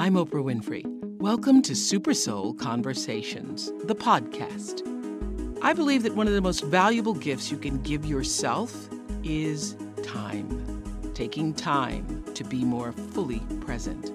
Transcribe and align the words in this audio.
I'm 0.00 0.14
Oprah 0.14 0.42
Winfrey. 0.42 0.82
Welcome 1.18 1.60
to 1.60 1.76
Super 1.76 2.14
Soul 2.14 2.54
Conversations, 2.54 3.70
the 3.84 3.94
podcast. 3.94 4.80
I 5.60 5.74
believe 5.74 6.04
that 6.04 6.16
one 6.16 6.26
of 6.26 6.32
the 6.32 6.40
most 6.40 6.64
valuable 6.64 7.12
gifts 7.12 7.50
you 7.50 7.58
can 7.58 7.82
give 7.82 8.06
yourself 8.06 8.88
is 9.22 9.76
time. 10.02 11.12
Taking 11.12 11.52
time 11.52 12.24
to 12.32 12.44
be 12.44 12.64
more 12.64 12.92
fully 12.92 13.40
present. 13.60 14.10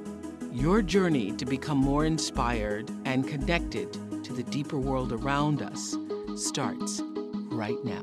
Your 0.51 0.81
journey 0.81 1.33
to 1.33 1.45
become 1.45 1.77
more 1.77 2.03
inspired 2.03 2.89
and 3.05 3.27
connected 3.27 3.93
to 4.23 4.33
the 4.33 4.41
deeper 4.41 4.79
world 4.79 5.13
around 5.13 5.61
us 5.61 5.95
starts 6.35 6.99
right 7.51 7.77
now. 7.85 8.01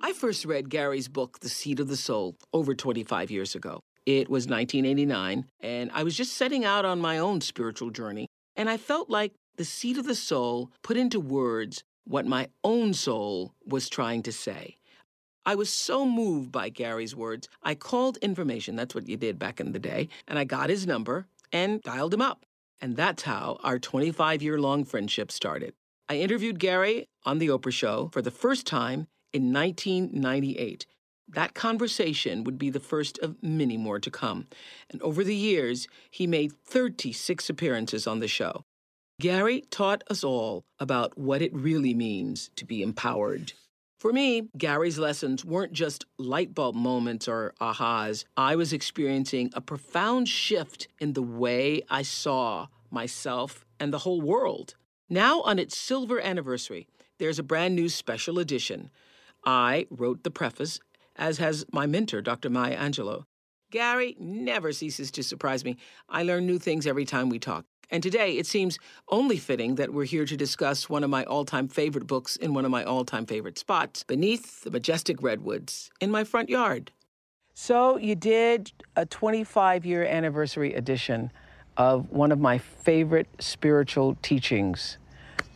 I 0.00 0.12
first 0.12 0.44
read 0.44 0.70
Gary's 0.70 1.08
book, 1.08 1.40
The 1.40 1.48
Seat 1.48 1.80
of 1.80 1.88
the 1.88 1.96
Soul, 1.96 2.36
over 2.52 2.76
25 2.76 3.32
years 3.32 3.56
ago. 3.56 3.82
It 4.06 4.28
was 4.28 4.46
1989, 4.46 5.46
and 5.60 5.90
I 5.94 6.02
was 6.02 6.16
just 6.16 6.34
setting 6.34 6.64
out 6.64 6.84
on 6.84 7.00
my 7.00 7.18
own 7.18 7.40
spiritual 7.40 7.90
journey, 7.90 8.28
and 8.54 8.68
I 8.68 8.76
felt 8.76 9.08
like 9.08 9.32
the 9.56 9.64
seat 9.64 9.96
of 9.96 10.06
the 10.06 10.14
soul 10.14 10.70
put 10.82 10.96
into 10.96 11.18
words 11.18 11.84
what 12.04 12.26
my 12.26 12.48
own 12.62 12.92
soul 12.92 13.54
was 13.64 13.88
trying 13.88 14.22
to 14.24 14.32
say. 14.32 14.76
I 15.46 15.54
was 15.54 15.70
so 15.70 16.06
moved 16.06 16.52
by 16.52 16.68
Gary's 16.68 17.16
words, 17.16 17.48
I 17.62 17.74
called 17.74 18.18
information, 18.18 18.76
that's 18.76 18.94
what 18.94 19.08
you 19.08 19.16
did 19.16 19.38
back 19.38 19.58
in 19.58 19.72
the 19.72 19.78
day, 19.78 20.08
and 20.28 20.38
I 20.38 20.44
got 20.44 20.70
his 20.70 20.86
number 20.86 21.26
and 21.52 21.82
dialed 21.82 22.12
him 22.12 22.22
up. 22.22 22.44
And 22.80 22.96
that's 22.96 23.22
how 23.22 23.58
our 23.62 23.78
25 23.78 24.42
year 24.42 24.58
long 24.58 24.84
friendship 24.84 25.32
started. 25.32 25.72
I 26.08 26.16
interviewed 26.16 26.58
Gary 26.58 27.06
on 27.24 27.38
The 27.38 27.48
Oprah 27.48 27.72
Show 27.72 28.10
for 28.12 28.20
the 28.20 28.30
first 28.30 28.66
time 28.66 29.06
in 29.32 29.52
1998. 29.52 30.86
That 31.28 31.54
conversation 31.54 32.44
would 32.44 32.58
be 32.58 32.70
the 32.70 32.80
first 32.80 33.18
of 33.18 33.42
many 33.42 33.76
more 33.76 33.98
to 33.98 34.10
come. 34.10 34.46
And 34.90 35.00
over 35.02 35.24
the 35.24 35.34
years, 35.34 35.88
he 36.10 36.26
made 36.26 36.52
36 36.64 37.48
appearances 37.48 38.06
on 38.06 38.20
the 38.20 38.28
show. 38.28 38.64
Gary 39.20 39.62
taught 39.70 40.02
us 40.10 40.24
all 40.24 40.64
about 40.78 41.16
what 41.16 41.40
it 41.40 41.54
really 41.54 41.94
means 41.94 42.50
to 42.56 42.64
be 42.64 42.82
empowered. 42.82 43.52
For 44.00 44.12
me, 44.12 44.48
Gary's 44.58 44.98
lessons 44.98 45.44
weren't 45.44 45.72
just 45.72 46.04
light 46.18 46.54
bulb 46.54 46.74
moments 46.74 47.26
or 47.26 47.54
ahas. 47.60 48.24
I 48.36 48.54
was 48.54 48.72
experiencing 48.72 49.50
a 49.54 49.62
profound 49.62 50.28
shift 50.28 50.88
in 50.98 51.14
the 51.14 51.22
way 51.22 51.82
I 51.88 52.02
saw 52.02 52.66
myself 52.90 53.64
and 53.80 53.92
the 53.92 54.00
whole 54.00 54.20
world. 54.20 54.74
Now, 55.08 55.40
on 55.42 55.58
its 55.58 55.76
silver 55.76 56.20
anniversary, 56.20 56.86
there's 57.18 57.38
a 57.38 57.42
brand 57.42 57.76
new 57.76 57.88
special 57.88 58.38
edition. 58.38 58.90
I 59.46 59.86
wrote 59.90 60.22
the 60.22 60.30
preface 60.30 60.80
as 61.16 61.38
has 61.38 61.64
my 61.72 61.86
mentor, 61.86 62.20
Dr. 62.20 62.50
Maya 62.50 62.76
Angelou. 62.76 63.24
Gary 63.70 64.16
never 64.18 64.72
ceases 64.72 65.10
to 65.12 65.22
surprise 65.22 65.64
me. 65.64 65.76
I 66.08 66.22
learn 66.22 66.46
new 66.46 66.58
things 66.58 66.86
every 66.86 67.04
time 67.04 67.28
we 67.28 67.38
talk. 67.38 67.64
And 67.90 68.02
today, 68.02 68.38
it 68.38 68.46
seems 68.46 68.78
only 69.08 69.36
fitting 69.36 69.74
that 69.74 69.92
we're 69.92 70.04
here 70.04 70.24
to 70.24 70.36
discuss 70.36 70.88
one 70.88 71.04
of 71.04 71.10
my 71.10 71.24
all 71.24 71.44
time 71.44 71.68
favorite 71.68 72.06
books 72.06 72.36
in 72.36 72.54
one 72.54 72.64
of 72.64 72.70
my 72.70 72.84
all 72.84 73.04
time 73.04 73.26
favorite 73.26 73.58
spots, 73.58 74.02
beneath 74.04 74.62
the 74.62 74.70
majestic 74.70 75.22
redwoods 75.22 75.90
in 76.00 76.10
my 76.10 76.24
front 76.24 76.48
yard. 76.48 76.92
So, 77.54 77.98
you 77.98 78.14
did 78.14 78.72
a 78.96 79.06
25 79.06 79.84
year 79.84 80.04
anniversary 80.04 80.74
edition 80.74 81.30
of 81.76 82.10
one 82.10 82.32
of 82.32 82.40
my 82.40 82.58
favorite 82.58 83.28
spiritual 83.38 84.16
teachings 84.22 84.98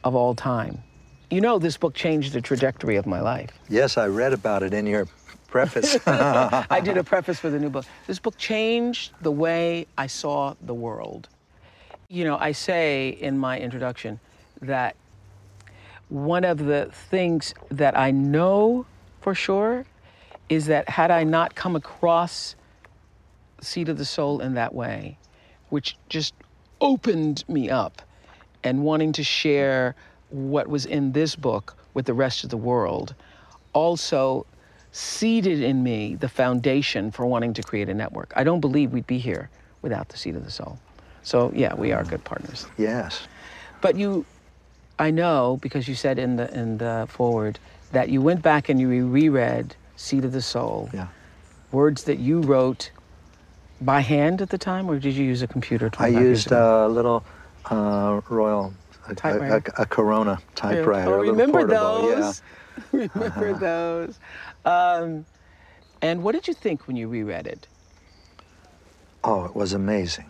of 0.04 0.14
all 0.14 0.34
time. 0.34 0.82
You 1.30 1.40
know, 1.40 1.58
this 1.58 1.76
book 1.76 1.94
changed 1.94 2.32
the 2.32 2.40
trajectory 2.40 2.96
of 2.96 3.06
my 3.06 3.20
life. 3.20 3.50
Yes, 3.68 3.98
I 3.98 4.06
read 4.06 4.32
about 4.32 4.62
it 4.62 4.72
in 4.72 4.86
your 4.86 5.06
preface. 5.48 5.98
I 6.06 6.80
did 6.80 6.96
a 6.96 7.04
preface 7.04 7.40
for 7.40 7.50
the 7.50 7.58
new 7.58 7.70
book. 7.70 7.84
This 8.06 8.18
book 8.18 8.36
changed 8.38 9.12
the 9.20 9.32
way 9.32 9.86
I 9.96 10.06
saw 10.06 10.54
the 10.62 10.74
world. 10.74 11.28
You 12.08 12.24
know, 12.24 12.38
I 12.38 12.52
say 12.52 13.08
in 13.08 13.36
my 13.36 13.58
introduction 13.58 14.20
that 14.62 14.96
one 16.08 16.44
of 16.44 16.58
the 16.58 16.90
things 17.10 17.52
that 17.70 17.98
I 17.98 18.10
know 18.12 18.86
for 19.20 19.34
sure 19.34 19.84
is 20.48 20.66
that 20.66 20.88
had 20.88 21.10
I 21.10 21.24
not 21.24 21.54
come 21.54 21.76
across 21.76 22.54
Seat 23.60 23.88
of 23.88 23.98
the 23.98 24.04
Soul 24.04 24.40
in 24.40 24.54
that 24.54 24.74
way, 24.74 25.18
which 25.68 25.96
just 26.08 26.32
opened 26.80 27.44
me 27.48 27.68
up 27.68 28.00
and 28.62 28.82
wanting 28.82 29.12
to 29.12 29.22
share 29.22 29.94
what 30.30 30.68
was 30.68 30.86
in 30.86 31.12
this 31.12 31.36
book 31.36 31.76
with 31.94 32.06
the 32.06 32.14
rest 32.14 32.44
of 32.44 32.50
the 32.50 32.56
world, 32.56 33.14
also 33.72 34.46
seeded 34.98 35.62
in 35.62 35.84
me 35.84 36.16
the 36.16 36.28
foundation 36.28 37.12
for 37.12 37.24
wanting 37.24 37.54
to 37.54 37.62
create 37.62 37.88
a 37.88 37.94
network. 37.94 38.32
I 38.34 38.42
don't 38.42 38.60
believe 38.60 38.92
we'd 38.92 39.06
be 39.06 39.18
here 39.18 39.48
without 39.80 40.08
the 40.08 40.16
seat 40.16 40.34
of 40.34 40.44
the 40.44 40.50
soul. 40.50 40.76
So 41.22 41.52
yeah, 41.54 41.72
we 41.74 41.92
are 41.92 42.02
good 42.02 42.24
partners. 42.24 42.66
Yes. 42.76 43.28
But 43.80 43.96
you, 43.96 44.26
I 44.98 45.12
know 45.12 45.60
because 45.62 45.86
you 45.86 45.94
said 45.94 46.18
in 46.18 46.34
the 46.34 46.52
in 46.52 46.78
the 46.78 47.06
forward 47.08 47.60
that 47.92 48.08
you 48.08 48.20
went 48.20 48.42
back 48.42 48.68
and 48.68 48.80
you 48.80 49.06
reread 49.06 49.76
Seat 49.96 50.24
of 50.24 50.32
the 50.32 50.42
Soul. 50.42 50.90
Yeah. 50.92 51.06
Words 51.70 52.04
that 52.04 52.18
you 52.18 52.40
wrote 52.40 52.90
by 53.80 54.00
hand 54.00 54.42
at 54.42 54.50
the 54.50 54.58
time, 54.58 54.90
or 54.90 54.98
did 54.98 55.14
you 55.14 55.24
use 55.24 55.42
a 55.42 55.46
computer? 55.46 55.90
I 55.98 56.08
used 56.08 56.50
a 56.50 56.88
little 56.88 57.24
uh, 57.66 58.20
Royal 58.28 58.74
a, 59.06 59.28
a, 59.28 59.56
a, 59.56 59.62
a, 59.78 59.86
Corona 59.86 60.38
typewriter. 60.54 61.14
Oh, 61.14 61.20
remember 61.20 61.66
those? 61.66 62.18
Yeah. 62.18 62.32
remember 62.92 63.50
uh-huh. 63.50 63.58
those? 63.58 64.18
Um, 64.64 65.26
and 66.02 66.22
what 66.22 66.32
did 66.32 66.46
you 66.46 66.54
think 66.54 66.86
when 66.86 66.96
you 66.96 67.08
reread 67.08 67.46
it? 67.46 67.66
Oh, 69.24 69.44
it 69.44 69.54
was 69.54 69.72
amazing. 69.72 70.26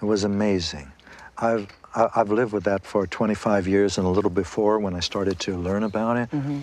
It 0.00 0.04
was 0.04 0.24
amazing. 0.24 0.90
I've 1.38 1.68
I've 1.94 2.30
lived 2.30 2.52
with 2.52 2.64
that 2.64 2.84
for 2.84 3.06
25 3.06 3.66
years 3.66 3.98
and 3.98 4.06
a 4.06 4.10
little 4.10 4.30
before 4.30 4.78
when 4.78 4.94
I 4.94 5.00
started 5.00 5.40
to 5.40 5.56
learn 5.56 5.82
about 5.82 6.16
it. 6.16 6.30
Mm-hmm. 6.30 6.60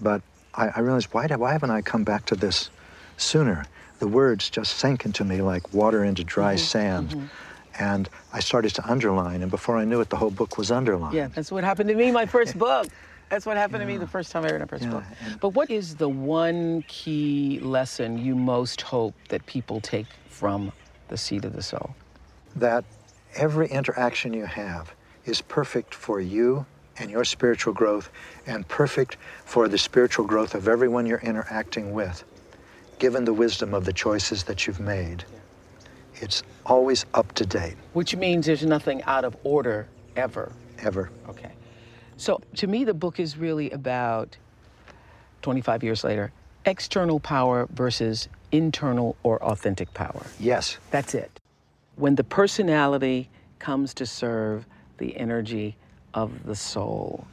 But 0.00 0.22
I, 0.54 0.68
I, 0.68 0.80
realized 0.80 1.12
why 1.12 1.26
why 1.26 1.52
haven't 1.52 1.70
I 1.70 1.82
come 1.82 2.02
back 2.02 2.24
to 2.26 2.34
this 2.34 2.70
sooner? 3.18 3.66
The 3.98 4.08
words 4.08 4.50
just 4.50 4.78
sank 4.78 5.04
into 5.04 5.24
me 5.24 5.42
like 5.42 5.72
water 5.74 6.02
into 6.04 6.24
dry 6.24 6.54
mm-hmm. 6.54 6.64
sand. 6.64 7.08
Mm-hmm. 7.10 7.26
And 7.78 8.08
I 8.32 8.40
started 8.40 8.74
to 8.74 8.90
underline, 8.90 9.40
and 9.42 9.50
before 9.50 9.78
I 9.78 9.84
knew 9.84 10.00
it, 10.00 10.10
the 10.10 10.16
whole 10.16 10.30
book 10.30 10.58
was 10.58 10.70
underlined. 10.70 11.14
Yeah, 11.14 11.28
that's 11.28 11.50
what 11.50 11.64
happened 11.64 11.88
to 11.88 11.94
me, 11.94 12.10
my 12.10 12.26
first 12.26 12.58
book. 12.66 12.86
That's 13.32 13.46
what 13.46 13.56
happened 13.56 13.80
yeah. 13.80 13.86
to 13.86 13.92
me 13.94 13.96
the 13.96 14.06
first 14.06 14.30
time 14.30 14.44
I 14.44 14.50
read 14.50 14.60
a 14.60 14.66
first 14.66 14.84
yeah. 14.84 14.90
book. 14.90 15.04
But 15.40 15.48
what 15.54 15.70
is 15.70 15.94
the 15.94 16.06
one 16.06 16.84
key 16.86 17.60
lesson 17.60 18.18
you 18.18 18.34
most 18.34 18.82
hope 18.82 19.14
that 19.30 19.46
people 19.46 19.80
take 19.80 20.04
from 20.28 20.70
the 21.08 21.16
seat 21.16 21.46
of 21.46 21.54
the 21.54 21.62
soul? 21.62 21.94
That 22.56 22.84
every 23.34 23.68
interaction 23.68 24.34
you 24.34 24.44
have 24.44 24.92
is 25.24 25.40
perfect 25.40 25.94
for 25.94 26.20
you 26.20 26.66
and 26.98 27.10
your 27.10 27.24
spiritual 27.24 27.72
growth 27.72 28.10
and 28.46 28.68
perfect 28.68 29.16
for 29.46 29.66
the 29.66 29.78
spiritual 29.78 30.26
growth 30.26 30.54
of 30.54 30.68
everyone 30.68 31.06
you're 31.06 31.20
interacting 31.20 31.94
with, 31.94 32.24
given 32.98 33.24
the 33.24 33.32
wisdom 33.32 33.72
of 33.72 33.86
the 33.86 33.94
choices 33.94 34.44
that 34.44 34.66
you've 34.66 34.78
made. 34.78 35.24
It's 36.16 36.42
always 36.66 37.06
up 37.14 37.32
to 37.36 37.46
date. 37.46 37.76
Which 37.94 38.14
means 38.14 38.44
there's 38.44 38.66
nothing 38.66 39.02
out 39.04 39.24
of 39.24 39.34
order 39.42 39.88
ever. 40.16 40.52
Ever. 40.80 41.10
Okay. 41.30 41.52
So 42.16 42.40
to 42.56 42.66
me, 42.66 42.84
the 42.84 42.94
book 42.94 43.18
is 43.18 43.36
really 43.36 43.70
about 43.70 44.36
25 45.42 45.82
years 45.82 46.04
later 46.04 46.32
external 46.64 47.18
power 47.18 47.66
versus 47.72 48.28
internal 48.52 49.16
or 49.22 49.42
authentic 49.42 49.92
power. 49.94 50.24
Yes. 50.38 50.78
That's 50.90 51.14
it. 51.14 51.40
When 51.96 52.14
the 52.14 52.24
personality 52.24 53.28
comes 53.58 53.94
to 53.94 54.06
serve 54.06 54.66
the 54.98 55.16
energy 55.16 55.76
of 56.14 56.44
the 56.44 56.54
soul, 56.54 57.26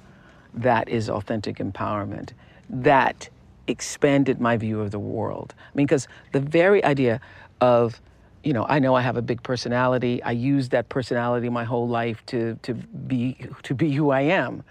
that 0.53 0.89
is 0.89 1.09
authentic 1.09 1.57
empowerment. 1.57 2.31
That 2.69 3.29
expanded 3.67 4.41
my 4.41 4.57
view 4.57 4.81
of 4.81 4.91
the 4.91 4.99
world. 4.99 5.53
I 5.59 5.77
mean, 5.77 5.85
because 5.85 6.07
the 6.31 6.39
very 6.39 6.83
idea 6.83 7.21
of 7.61 8.01
you 8.43 8.53
know, 8.53 8.65
I 8.67 8.79
know 8.79 8.95
I 8.95 9.01
have 9.01 9.17
a 9.17 9.21
big 9.21 9.43
personality. 9.43 10.23
I 10.23 10.31
use 10.31 10.69
that 10.69 10.89
personality 10.89 11.49
my 11.49 11.63
whole 11.63 11.87
life 11.87 12.25
to 12.27 12.57
to 12.63 12.73
be 12.73 13.37
to 13.63 13.73
be 13.73 13.91
who 13.91 14.11
I 14.11 14.21
am, 14.21 14.63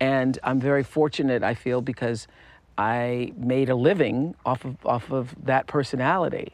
and 0.00 0.38
I'm 0.42 0.60
very 0.60 0.84
fortunate. 0.84 1.42
I 1.42 1.54
feel 1.54 1.80
because 1.80 2.28
I 2.78 3.32
made 3.36 3.68
a 3.68 3.74
living 3.74 4.34
off 4.44 4.64
of 4.64 4.76
off 4.86 5.10
of 5.10 5.34
that 5.44 5.66
personality. 5.66 6.52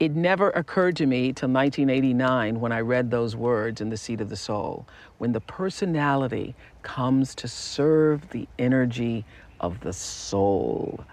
It 0.00 0.16
never 0.16 0.50
occurred 0.50 0.96
to 0.96 1.06
me 1.06 1.32
till 1.32 1.48
1989 1.48 2.58
when 2.58 2.72
I 2.72 2.80
read 2.80 3.10
those 3.10 3.36
words 3.36 3.80
in 3.80 3.90
the 3.90 3.96
seat 3.96 4.20
of 4.20 4.30
the 4.30 4.36
soul. 4.36 4.88
When 5.18 5.30
the 5.30 5.40
personality 5.40 6.56
comes 6.82 7.36
to 7.36 7.46
serve 7.46 8.28
the 8.30 8.48
energy 8.58 9.24
of 9.60 9.78
the 9.80 9.92
soul, 9.92 11.04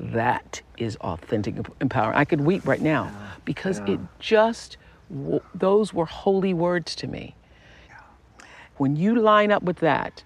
that 0.00 0.60
is 0.76 0.96
authentic 0.96 1.54
empowering. 1.80 2.16
I 2.16 2.24
could 2.24 2.40
weep 2.40 2.66
right 2.66 2.80
now 2.80 3.04
yeah. 3.04 3.32
because 3.44 3.78
yeah. 3.80 3.94
it 3.94 4.00
just, 4.18 4.76
those 5.54 5.94
were 5.94 6.06
holy 6.06 6.54
words 6.54 6.94
to 6.96 7.06
me. 7.06 7.34
Yeah. 7.88 7.96
When 8.76 8.96
you 8.96 9.20
line 9.20 9.52
up 9.52 9.62
with 9.62 9.78
that, 9.78 10.22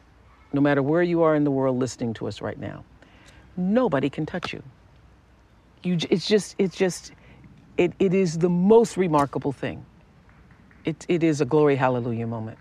no 0.53 0.61
matter 0.61 0.83
where 0.83 1.03
you 1.03 1.23
are 1.23 1.35
in 1.35 1.45
the 1.45 1.51
world 1.51 1.79
listening 1.79 2.15
to 2.15 2.27
us 2.27 2.41
right 2.41 2.59
now, 2.59 2.85
nobody 3.57 4.09
can 4.09 4.25
touch 4.25 4.53
you. 4.53 4.63
You, 5.83 5.99
it's 6.11 6.27
just, 6.27 6.55
it's 6.59 6.77
just, 6.77 7.13
it, 7.77 7.93
it 7.99 8.15
is 8.15 8.39
the 8.39 8.49
most 8.49 8.97
remarkable 8.97 9.53
thing. 9.53 9.85
It, 10.85 11.05
it 11.09 11.23
is 11.23 11.41
a 11.41 11.45
glory 11.45 11.77
hallelujah 11.77 12.27
moment. 12.27 12.59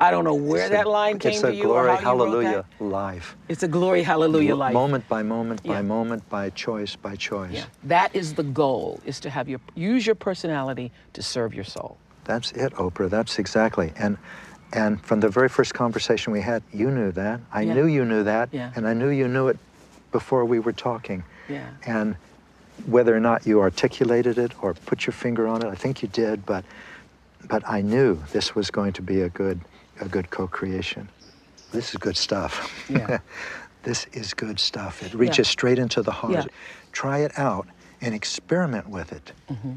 I 0.00 0.10
don't 0.12 0.24
know 0.24 0.34
where 0.34 0.62
It's 0.62 0.70
that 0.70 0.86
a- 0.86 0.90
line 0.90 1.18
came 1.18 1.32
it's 1.32 1.40
to 1.40 1.48
a 1.48 1.52
you 1.52 1.64
glory 1.64 1.88
how 1.88 1.92
you 1.92 1.98
wrote 1.98 2.02
hallelujah 2.02 2.64
life. 2.78 3.36
It's 3.48 3.62
a 3.64 3.68
glory 3.68 4.02
hallelujah 4.04 4.54
life. 4.54 4.72
Moment 4.74 5.08
by 5.08 5.22
moment 5.22 5.62
by 5.64 5.74
Yeah. 5.76 5.82
moment 5.82 6.28
by 6.28 6.50
choice 6.50 6.94
by 6.94 7.16
choice. 7.16 7.50
Yeah. 7.52 7.64
That 7.84 8.14
is 8.14 8.34
the 8.34 8.44
goal, 8.44 9.00
is 9.04 9.18
to 9.20 9.30
have 9.30 9.48
your 9.48 9.60
use 9.74 10.06
your 10.06 10.14
personality 10.14 10.92
to 11.14 11.22
serve 11.22 11.52
your 11.54 11.64
soul. 11.64 11.96
That's 12.24 12.52
it, 12.52 12.74
Oprah. 12.74 13.10
That's 13.10 13.38
exactly. 13.38 13.92
And 13.96 14.18
and 14.72 15.00
from 15.04 15.20
the 15.20 15.28
very 15.28 15.48
first 15.48 15.72
conversation 15.74 16.32
we 16.32 16.42
had, 16.42 16.62
you 16.72 16.90
knew 16.90 17.10
that. 17.12 17.40
I 17.52 17.62
Yeah. 17.62 17.74
knew 17.74 17.86
you 17.86 18.04
knew 18.04 18.22
that. 18.24 18.50
Yeah. 18.52 18.70
And 18.76 18.86
I 18.86 18.92
knew 18.92 19.08
you 19.08 19.26
knew 19.26 19.48
it 19.48 19.58
before 20.12 20.44
we 20.44 20.58
were 20.58 20.74
talking. 20.74 21.24
Yeah. 21.48 21.62
And 21.86 22.16
whether 22.86 23.16
or 23.16 23.20
not 23.20 23.46
you 23.46 23.60
articulated 23.62 24.38
it 24.38 24.52
or 24.62 24.74
put 24.74 25.06
your 25.06 25.14
finger 25.14 25.48
on 25.48 25.62
it, 25.62 25.68
I 25.68 25.74
think 25.74 26.02
you 26.02 26.08
did, 26.08 26.46
but 26.46 26.64
but 27.48 27.62
I 27.66 27.80
knew 27.80 28.18
this 28.32 28.54
was 28.54 28.70
going 28.70 28.92
to 28.92 29.02
be 29.02 29.22
a 29.22 29.28
good 29.30 29.58
a 30.00 30.08
good 30.08 30.30
co-creation. 30.30 31.08
This 31.72 31.90
is 31.90 31.96
good 31.96 32.16
stuff. 32.16 32.72
Yeah. 32.88 33.18
this 33.82 34.06
is 34.12 34.34
good 34.34 34.58
stuff. 34.58 35.02
It 35.02 35.14
reaches 35.14 35.48
straight 35.48 35.78
into 35.78 36.02
the 36.02 36.10
heart. 36.12 36.32
Yeah. 36.32 36.44
Try 36.92 37.18
it 37.20 37.32
out 37.38 37.66
and 38.00 38.14
experiment 38.14 38.88
with 38.88 39.12
it. 39.12 39.32
Mm-hmm. 39.50 39.72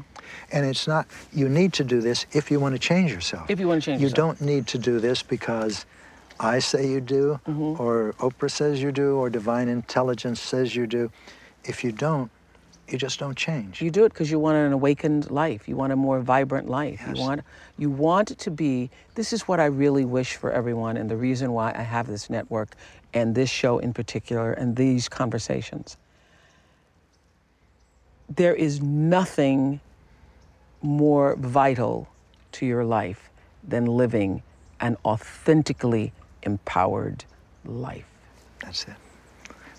And 0.52 0.66
it's 0.66 0.86
not, 0.86 1.06
you 1.32 1.48
need 1.48 1.72
to 1.74 1.84
do 1.84 2.00
this 2.00 2.24
if 2.32 2.50
you 2.50 2.60
want 2.60 2.74
to 2.74 2.78
change 2.78 3.12
yourself. 3.12 3.50
If 3.50 3.58
you 3.60 3.68
want 3.68 3.82
to 3.82 3.86
change 3.90 4.00
You 4.00 4.08
yourself. 4.08 4.38
don't 4.38 4.46
need 4.46 4.66
to 4.68 4.78
do 4.78 5.00
this 5.00 5.22
because 5.22 5.84
I 6.40 6.60
say 6.60 6.88
you 6.88 7.00
do, 7.00 7.40
Mm-hmm. 7.46 7.82
or 7.82 8.14
Oprah 8.18 8.50
says 8.50 8.80
you 8.82 8.92
do, 8.92 9.16
or 9.16 9.28
divine 9.28 9.68
intelligence 9.68 10.40
says 10.40 10.74
you 10.74 10.86
do. 10.86 11.10
If 11.64 11.84
you 11.84 11.92
don't, 11.92 12.30
you 12.92 12.98
just 12.98 13.18
don't 13.18 13.36
change. 13.36 13.80
You 13.80 13.90
do 13.90 14.04
it 14.04 14.10
because 14.10 14.30
you 14.30 14.38
want 14.38 14.56
an 14.56 14.72
awakened 14.72 15.30
life. 15.30 15.68
You 15.68 15.76
want 15.76 15.92
a 15.92 15.96
more 15.96 16.20
vibrant 16.20 16.68
life. 16.68 17.02
Yes. 17.06 17.16
You 17.16 17.22
want 17.22 17.40
you 17.78 17.90
want 17.90 18.38
to 18.38 18.50
be. 18.50 18.90
This 19.14 19.32
is 19.32 19.48
what 19.48 19.60
I 19.60 19.66
really 19.66 20.04
wish 20.04 20.36
for 20.36 20.52
everyone, 20.52 20.96
and 20.96 21.10
the 21.10 21.16
reason 21.16 21.52
why 21.52 21.72
I 21.74 21.82
have 21.82 22.06
this 22.06 22.28
network 22.28 22.74
and 23.14 23.34
this 23.34 23.50
show 23.50 23.78
in 23.78 23.92
particular, 23.92 24.52
and 24.52 24.76
these 24.76 25.08
conversations. 25.08 25.96
There 28.34 28.54
is 28.54 28.80
nothing 28.80 29.80
more 30.80 31.36
vital 31.36 32.08
to 32.52 32.66
your 32.66 32.84
life 32.84 33.30
than 33.62 33.84
living 33.84 34.42
an 34.80 34.96
authentically 35.04 36.12
empowered 36.42 37.24
life. 37.64 38.06
That's 38.60 38.84
it. 38.84 38.94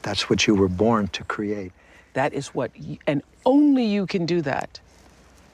That's 0.04 0.30
what 0.30 0.45
you 0.48 0.56
were 0.56 0.69
born 0.69 1.07
to 1.09 1.24
create. 1.24 1.71
That 2.13 2.33
is 2.33 2.48
what, 2.50 2.71
you, 2.75 2.98
and 3.07 3.21
only 3.45 3.86
you 3.86 4.06
can 4.06 4.25
do 4.25 4.42
that. 4.42 4.80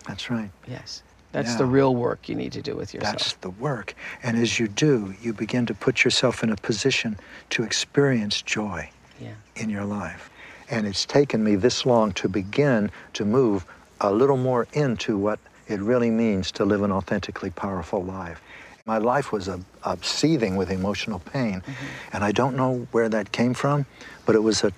That's 0.08 0.30
right. 0.30 0.50
Yes. 0.68 1.04
That's 1.32 1.56
the 1.56 1.66
real 1.66 1.94
work 1.96 2.28
you 2.28 2.34
need 2.34 2.54
to 2.54 2.62
do 2.62 2.76
with 2.76 2.94
yourself. 2.94 3.14
That's 3.14 3.34
the 3.34 3.52
work. 3.52 3.94
And 4.24 4.36
as 4.36 4.60
you 4.60 4.68
do, 4.68 5.14
you 5.22 5.32
begin 5.32 5.68
to 5.68 5.76
put 5.76 6.04
yourself 6.04 6.44
in 6.44 6.50
a 6.50 6.56
position 6.56 7.20
to 7.52 7.64
experience 7.64 8.42
joy 8.42 8.90
yeah. 9.22 9.34
in 9.56 9.70
your 9.70 9.86
life. 9.86 10.32
And 10.72 10.88
it's 10.88 11.06
taken 11.06 11.44
me 11.44 11.56
this 11.56 11.86
long 11.86 12.14
to 12.14 12.28
begin 12.28 12.90
to 13.14 13.26
move 13.26 13.66
a 14.02 14.12
little 14.12 14.38
more 14.38 14.68
into 14.74 15.18
what 15.18 15.40
it 15.68 15.80
really 15.80 16.10
means 16.10 16.52
to 16.54 16.66
live 16.66 16.82
an 16.82 16.92
authentically 16.92 17.52
powerful 17.52 18.04
life. 18.04 18.42
My 18.88 18.98
life 18.98 19.32
was 19.32 19.48
a, 19.48 19.60
a 19.84 19.98
seething 20.02 20.56
with 20.56 20.72
emotional 20.72 21.20
pain, 21.20 21.62
mm-hmm. 21.62 21.86
and 22.14 22.24
I 22.24 22.32
don't 22.32 22.56
know 22.56 22.88
where 22.92 23.08
that 23.08 23.32
came 23.32 23.54
from, 23.54 23.86
but 24.26 24.36
it 24.36 24.40
was 24.40 24.64
a 24.64 24.74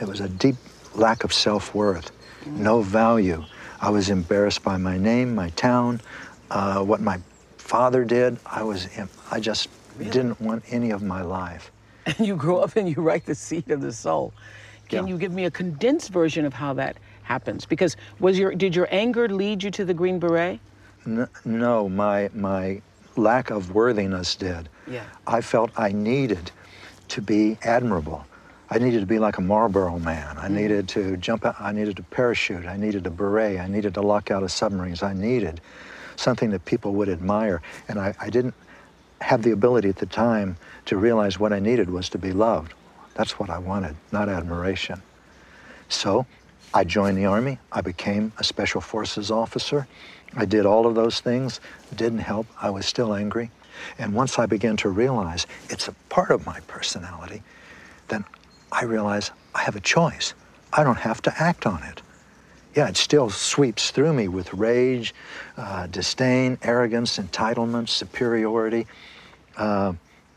it 0.00 0.08
was 0.08 0.20
a 0.20 0.28
deep 0.28 0.56
lack 0.94 1.24
of 1.24 1.32
self-worth, 1.32 2.10
no 2.46 2.82
value. 2.82 3.44
I 3.80 3.90
was 3.90 4.10
embarrassed 4.10 4.62
by 4.62 4.76
my 4.76 4.96
name, 4.96 5.34
my 5.34 5.50
town, 5.50 6.00
uh, 6.50 6.82
what 6.82 7.00
my 7.00 7.18
father 7.58 8.04
did. 8.04 8.38
I 8.46 8.62
was 8.62 8.88
I 9.30 9.40
just 9.40 9.68
didn't 9.98 10.40
want 10.40 10.64
any 10.70 10.90
of 10.90 11.02
my 11.02 11.22
life. 11.22 11.70
And 12.06 12.18
you 12.26 12.36
grow 12.36 12.58
up 12.58 12.76
and 12.76 12.88
you 12.88 12.96
write 12.96 13.26
the 13.26 13.34
seat 13.34 13.70
of 13.70 13.80
the 13.80 13.92
soul. 13.92 14.32
Can 14.88 15.06
Yeah. 15.06 15.12
you 15.12 15.18
give 15.18 15.32
me 15.32 15.44
a 15.46 15.50
condensed 15.50 16.10
version 16.10 16.44
of 16.44 16.52
how 16.52 16.74
that 16.74 16.96
happens? 17.22 17.64
Because 17.66 17.96
was 18.20 18.38
your 18.38 18.54
did 18.54 18.74
your 18.76 18.88
anger 18.90 19.28
lead 19.28 19.62
you 19.62 19.70
to 19.72 19.84
the 19.84 19.94
Green 19.94 20.18
Beret? 20.18 20.60
N- 21.06 21.28
no, 21.44 21.88
my 21.88 22.30
my 22.34 22.80
lack 23.16 23.50
of 23.50 23.74
worthiness 23.74 24.34
did. 24.36 24.68
Yeah. 24.86 25.04
I 25.26 25.40
felt 25.40 25.70
I 25.76 25.92
needed 25.92 26.50
to 27.08 27.22
be 27.22 27.58
admirable. 27.62 28.24
I 28.70 28.78
needed 28.78 29.00
to 29.00 29.06
be 29.06 29.18
like 29.18 29.38
a 29.38 29.42
Marlboro 29.42 29.98
man. 29.98 30.36
I 30.38 30.48
mm. 30.48 30.52
needed 30.52 30.88
to 30.90 31.16
jump 31.16 31.44
out. 31.44 31.60
I 31.60 31.72
needed 31.72 31.98
a 31.98 32.02
parachute. 32.02 32.66
I 32.66 32.76
needed 32.76 33.06
a 33.06 33.10
beret. 33.10 33.58
I 33.58 33.66
needed 33.68 33.94
to 33.94 34.00
lock 34.00 34.30
out 34.30 34.42
of 34.42 34.50
submarines. 34.50 35.02
I 35.02 35.12
needed 35.12 35.60
something 36.16 36.50
that 36.50 36.64
people 36.64 36.92
would 36.94 37.08
admire. 37.08 37.60
And 37.88 37.98
I, 37.98 38.14
I 38.20 38.30
didn't 38.30 38.54
have 39.20 39.42
the 39.42 39.50
ability 39.50 39.88
at 39.88 39.96
the 39.96 40.06
time 40.06 40.56
to 40.86 40.96
realize 40.96 41.38
what 41.38 41.52
I 41.52 41.58
needed 41.58 41.90
was 41.90 42.08
to 42.10 42.18
be 42.18 42.32
loved. 42.32 42.74
That's 43.14 43.38
what 43.38 43.50
I 43.50 43.58
wanted, 43.58 43.96
not 44.12 44.28
admiration. 44.28 45.02
So 45.88 46.26
I 46.72 46.84
joined 46.84 47.16
the 47.16 47.26
Army. 47.26 47.58
I 47.70 47.80
became 47.80 48.32
a 48.38 48.44
Special 48.44 48.80
Forces 48.80 49.30
officer. 49.30 49.86
I 50.36 50.44
did 50.44 50.66
all 50.66 50.86
of 50.86 50.94
those 50.94 51.20
things. 51.20 51.60
It 51.92 51.98
Didn't 51.98 52.18
help. 52.18 52.46
I 52.60 52.70
was 52.70 52.86
still 52.86 53.14
angry. 53.14 53.50
And 53.98 54.14
once 54.14 54.38
I 54.38 54.46
began 54.46 54.76
to 54.78 54.88
realize 54.88 55.46
it's 55.68 55.88
a 55.88 55.92
part 56.08 56.30
of 56.30 56.46
my 56.46 56.60
personality, 56.60 57.42
then 58.08 58.24
I 58.74 58.84
realize 58.84 59.30
I 59.54 59.62
have 59.62 59.76
a 59.76 59.80
choice. 59.80 60.34
I 60.72 60.82
don't 60.82 60.98
have 60.98 61.22
to 61.22 61.42
act 61.42 61.64
on 61.64 61.80
it. 61.84 62.02
Yeah, 62.74 62.88
it 62.88 62.96
still 62.96 63.30
sweeps 63.30 63.92
through 63.92 64.12
me 64.12 64.26
with 64.26 64.52
rage, 64.52 65.14
uh, 65.56 65.86
disdain, 65.86 66.58
arrogance, 66.62 67.18
entitlement, 67.18 67.88
superiority, 67.88 68.88
uh, 69.56 69.92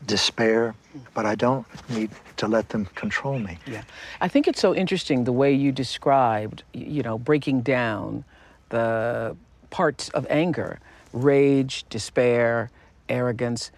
despair, 0.06 0.76
but 1.14 1.26
I 1.26 1.34
don't 1.34 1.66
need 1.90 2.10
to 2.36 2.46
let 2.46 2.68
them 2.68 2.86
control 2.94 3.40
me. 3.40 3.58
Yeah. 3.66 3.82
I 4.20 4.28
think 4.28 4.46
it's 4.46 4.60
so 4.60 4.72
interesting 4.72 5.24
the 5.24 5.32
way 5.32 5.52
you 5.52 5.72
described, 5.72 6.62
you 6.72 7.02
know, 7.02 7.18
breaking 7.18 7.62
down 7.62 8.24
the 8.68 9.36
parts 9.70 10.10
of 10.10 10.24
anger, 10.30 10.78
rage, 11.12 11.84
despair, 11.90 12.70
arrogance. 13.08 13.72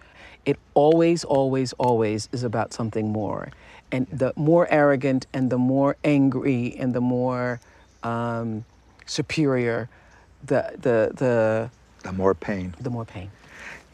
It 0.45 0.59
always, 0.75 1.23
always, 1.23 1.73
always 1.73 2.29
is 2.31 2.43
about 2.43 2.73
something 2.73 3.11
more. 3.11 3.49
And 3.91 4.07
the 4.07 4.33
more 4.35 4.67
arrogant 4.71 5.27
and 5.33 5.49
the 5.49 5.57
more 5.57 5.97
angry 6.03 6.75
and 6.79 6.93
the 6.93 7.01
more 7.01 7.59
um, 8.03 8.63
superior, 9.05 9.89
the, 10.45 10.71
the, 10.73 11.11
the, 11.15 11.69
The 12.03 12.11
more 12.13 12.33
pain. 12.33 12.73
the 12.79 12.89
more 12.89 13.05
pain. 13.05 13.31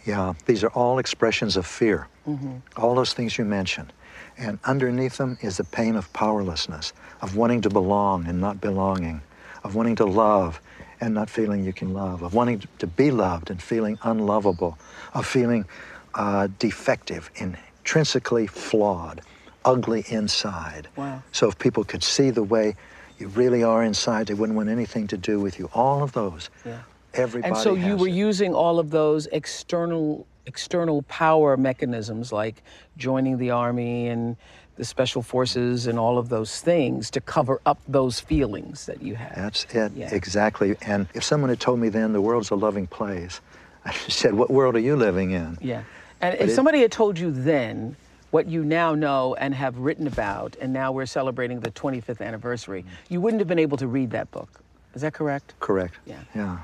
Yeah, 0.06 0.34
these 0.46 0.64
are 0.64 0.70
all 0.70 1.00
expressions 1.00 1.58
of 1.58 1.66
fear. 1.66 2.08
Mm-hmm. 2.28 2.58
All 2.78 2.96
those 2.96 3.14
things 3.14 3.38
you 3.38 3.44
mentioned. 3.46 3.92
And 4.38 4.60
underneath 4.64 5.18
them 5.18 5.38
is 5.42 5.58
the 5.58 5.64
pain 5.64 5.96
of 5.96 6.12
powerlessness, 6.14 6.94
of 7.22 7.36
wanting 7.36 7.62
to 7.62 7.70
belong 7.70 8.28
and 8.28 8.40
not 8.40 8.62
belonging, 8.62 9.22
of 9.64 9.76
wanting 9.76 9.96
to 9.96 10.06
love 10.06 10.62
and 11.02 11.14
not 11.14 11.30
feeling 11.30 11.64
you 11.64 11.74
can 11.74 11.94
love, 11.94 12.22
of 12.22 12.34
wanting 12.34 12.64
to 12.80 12.88
be 12.88 13.12
loved 13.12 13.50
and 13.50 13.62
feeling 13.62 13.98
unlovable, 14.04 14.78
of 15.14 15.26
feeling 15.26 15.66
uh, 16.14 16.48
defective, 16.60 17.30
intrinsically 17.36 18.48
flawed, 18.48 19.22
ugly 19.68 20.04
inside. 20.10 20.88
Wow. 20.96 21.22
So 21.32 21.48
if 21.50 21.60
people 21.60 21.84
could 21.84 22.04
see 22.04 22.30
the 22.32 22.44
way 22.44 22.76
you 23.20 23.28
really 23.30 23.64
are 23.64 23.84
inside, 23.84 24.28
they 24.28 24.34
wouldn't 24.34 24.56
want 24.56 24.70
anything 24.70 25.08
to 25.08 25.18
do 25.18 25.40
with 25.40 25.60
you. 25.60 25.70
All 25.74 26.02
of 26.04 26.14
those. 26.14 26.50
Yeah. 26.66 26.80
Everybody 27.14 27.52
And 27.54 27.58
so 27.62 27.74
you 27.74 27.96
were 27.98 28.08
it. 28.08 28.14
using 28.14 28.54
all 28.54 28.80
of 28.80 28.90
those 28.92 29.28
external 29.28 30.26
external 30.46 31.02
power 31.04 31.58
mechanisms 31.58 32.32
like 32.32 32.64
joining 32.96 33.38
the 33.38 33.50
army 33.52 34.08
and 34.08 34.38
the 34.78 34.86
special 34.86 35.22
forces 35.22 35.88
and 35.88 36.00
all 36.00 36.18
of 36.18 36.30
those 36.30 36.62
things 36.62 37.12
to 37.12 37.20
cover 37.20 37.60
up 37.66 37.80
those 37.86 38.22
feelings 38.22 38.86
that 38.86 39.02
you 39.02 39.16
had. 39.16 39.36
That's 39.36 39.66
it, 39.76 39.92
Yeah. 39.94 40.14
exactly. 40.14 40.78
And 40.84 41.08
if 41.14 41.24
someone 41.26 41.50
had 41.50 41.60
told 41.60 41.80
me 41.80 41.90
then 41.90 42.14
the 42.14 42.22
world's 42.22 42.50
a 42.52 42.56
loving 42.56 42.88
place, 42.88 43.42
I 43.86 43.92
said, 44.08 44.36
What 44.36 44.50
world 44.50 44.76
are 44.78 44.86
you 44.90 44.96
living 44.96 45.32
in? 45.32 45.58
Yeah. 45.60 45.84
And 46.22 46.32
But 46.38 46.42
if 46.42 46.50
it- 46.52 46.56
somebody 46.56 46.80
had 46.82 46.92
told 46.94 47.20
you 47.20 47.30
then 47.32 47.98
what 48.32 48.48
you 48.48 48.64
now 48.64 48.94
know 48.94 49.36
and 49.36 49.54
have 49.56 49.78
written 49.78 50.08
about, 50.08 50.56
and 50.60 50.74
now 50.74 50.92
we're 50.92 51.06
celebrating 51.06 51.60
the 51.60 51.72
25th 51.72 52.22
anniversary, 52.22 52.86
you 53.10 53.22
wouldn't 53.22 53.40
have 53.40 53.48
been 53.48 53.60
able 53.60 53.78
to 53.78 53.88
read 53.88 54.12
that 54.12 54.30
book. 54.32 54.62
Is 54.94 55.02
that 55.02 55.14
correct? 55.14 55.54
Correct. 55.60 55.96
Yeah. 56.06 56.20
Yeah. 56.36 56.60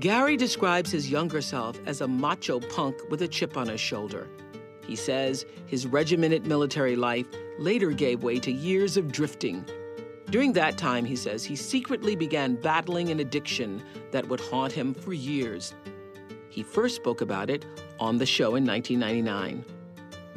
Gary 0.00 0.36
describes 0.36 0.90
his 0.90 1.10
younger 1.10 1.40
self 1.40 1.78
as 1.86 2.00
a 2.00 2.08
macho 2.08 2.60
punk 2.60 2.96
with 3.10 3.22
a 3.22 3.28
chip 3.28 3.56
on 3.56 3.68
his 3.68 3.80
shoulder. 3.80 4.28
He 4.86 4.94
says 4.94 5.44
his 5.66 5.86
regimented 5.86 6.46
military 6.46 6.96
life 6.96 7.26
later 7.58 7.90
gave 7.90 8.22
way 8.22 8.38
to 8.40 8.52
years 8.52 8.96
of 8.96 9.10
drifting. 9.10 9.64
During 10.30 10.52
that 10.52 10.78
time, 10.78 11.04
he 11.04 11.16
says, 11.16 11.42
he 11.42 11.56
secretly 11.56 12.14
began 12.14 12.54
battling 12.54 13.10
an 13.10 13.20
addiction 13.20 13.82
that 14.12 14.28
would 14.28 14.40
haunt 14.40 14.72
him 14.72 14.94
for 14.94 15.12
years. 15.12 15.74
He 16.48 16.62
first 16.62 16.96
spoke 16.96 17.20
about 17.20 17.50
it 17.50 17.64
on 17.98 18.18
the 18.18 18.26
show 18.26 18.54
in 18.54 18.64
1999. 18.64 19.64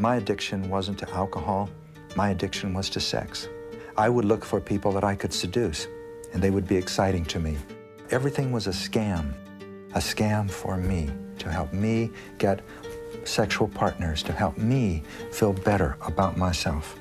My 0.01 0.15
addiction 0.15 0.67
wasn't 0.67 0.97
to 0.97 1.09
alcohol, 1.11 1.69
my 2.15 2.31
addiction 2.31 2.73
was 2.73 2.89
to 2.89 2.99
sex. 2.99 3.47
I 3.95 4.09
would 4.09 4.25
look 4.25 4.43
for 4.43 4.59
people 4.59 4.91
that 4.93 5.03
I 5.03 5.13
could 5.13 5.31
seduce, 5.31 5.87
and 6.33 6.41
they 6.41 6.49
would 6.49 6.67
be 6.67 6.75
exciting 6.75 7.23
to 7.25 7.39
me. 7.39 7.55
Everything 8.09 8.51
was 8.51 8.65
a 8.65 8.71
scam. 8.71 9.35
a 9.93 9.99
scam 9.99 10.49
for 10.49 10.77
me 10.77 11.11
to 11.37 11.51
help 11.51 11.71
me 11.71 12.09
get 12.39 12.61
sexual 13.25 13.67
partners, 13.67 14.23
to 14.23 14.33
help 14.33 14.57
me 14.57 15.03
feel 15.31 15.53
better 15.53 15.97
about 16.01 16.35
myself. 16.35 16.97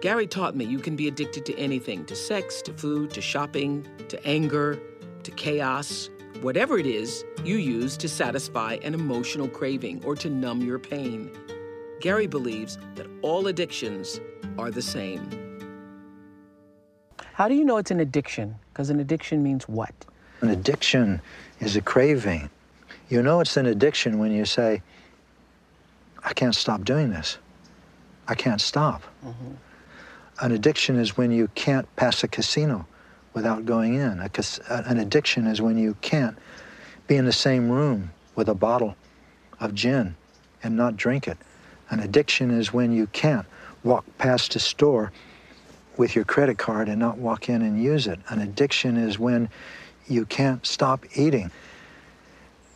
Gary 0.00 0.28
taught 0.28 0.54
me 0.54 0.64
you 0.64 0.78
can 0.78 0.94
be 0.94 1.08
addicted 1.08 1.44
to 1.46 1.58
anything 1.58 2.04
to 2.04 2.14
sex, 2.14 2.62
to 2.62 2.72
food, 2.72 3.10
to 3.10 3.20
shopping, 3.20 3.84
to 4.06 4.24
anger, 4.24 4.78
to 5.24 5.30
chaos, 5.32 6.08
whatever 6.40 6.78
it 6.78 6.86
is 6.86 7.24
you 7.42 7.56
use 7.56 7.96
to 7.96 8.08
satisfy 8.08 8.74
an 8.84 8.94
emotional 8.94 9.48
craving 9.48 10.04
or 10.04 10.14
to 10.14 10.30
numb 10.30 10.60
your 10.60 10.78
pain. 10.78 11.28
Gary 12.02 12.26
believes 12.26 12.78
that 12.96 13.06
all 13.22 13.46
addictions 13.46 14.20
are 14.58 14.72
the 14.72 14.82
same. 14.82 15.22
How 17.32 17.46
do 17.46 17.54
you 17.54 17.64
know 17.64 17.76
it's 17.76 17.92
an 17.92 18.00
addiction? 18.00 18.56
Because 18.72 18.90
an 18.90 18.98
addiction 18.98 19.40
means 19.40 19.68
what? 19.68 19.94
An 20.40 20.48
addiction 20.48 21.22
is 21.60 21.76
a 21.76 21.80
craving. 21.80 22.50
You 23.08 23.22
know 23.22 23.38
it's 23.38 23.56
an 23.56 23.66
addiction 23.66 24.18
when 24.18 24.32
you 24.32 24.44
say, 24.44 24.82
I 26.24 26.32
can't 26.32 26.56
stop 26.56 26.82
doing 26.82 27.10
this. 27.10 27.38
I 28.26 28.34
can't 28.34 28.60
stop. 28.60 29.02
Mm-hmm. 29.24 29.52
An 30.40 30.50
addiction 30.52 30.98
is 30.98 31.16
when 31.16 31.30
you 31.30 31.46
can't 31.54 31.86
pass 31.94 32.24
a 32.24 32.28
casino 32.28 32.84
without 33.32 33.64
going 33.64 33.94
in. 33.94 34.18
A, 34.18 34.30
an 34.68 34.98
addiction 34.98 35.46
is 35.46 35.62
when 35.62 35.78
you 35.78 35.96
can't 36.00 36.36
be 37.06 37.14
in 37.14 37.26
the 37.26 37.32
same 37.32 37.70
room 37.70 38.10
with 38.34 38.48
a 38.48 38.54
bottle 38.54 38.96
of 39.60 39.72
gin 39.72 40.16
and 40.64 40.76
not 40.76 40.96
drink 40.96 41.28
it. 41.28 41.38
An 41.92 42.00
addiction 42.00 42.50
is 42.50 42.72
when 42.72 42.90
you 42.90 43.06
can't 43.08 43.46
walk 43.84 44.06
past 44.16 44.56
a 44.56 44.58
store 44.58 45.12
with 45.98 46.16
your 46.16 46.24
credit 46.24 46.56
card 46.56 46.88
and 46.88 46.98
not 46.98 47.18
walk 47.18 47.50
in 47.50 47.60
and 47.60 47.80
use 47.80 48.06
it. 48.06 48.18
An 48.30 48.40
addiction 48.40 48.96
is 48.96 49.18
when 49.18 49.50
you 50.08 50.24
can't 50.24 50.64
stop 50.66 51.04
eating. 51.14 51.50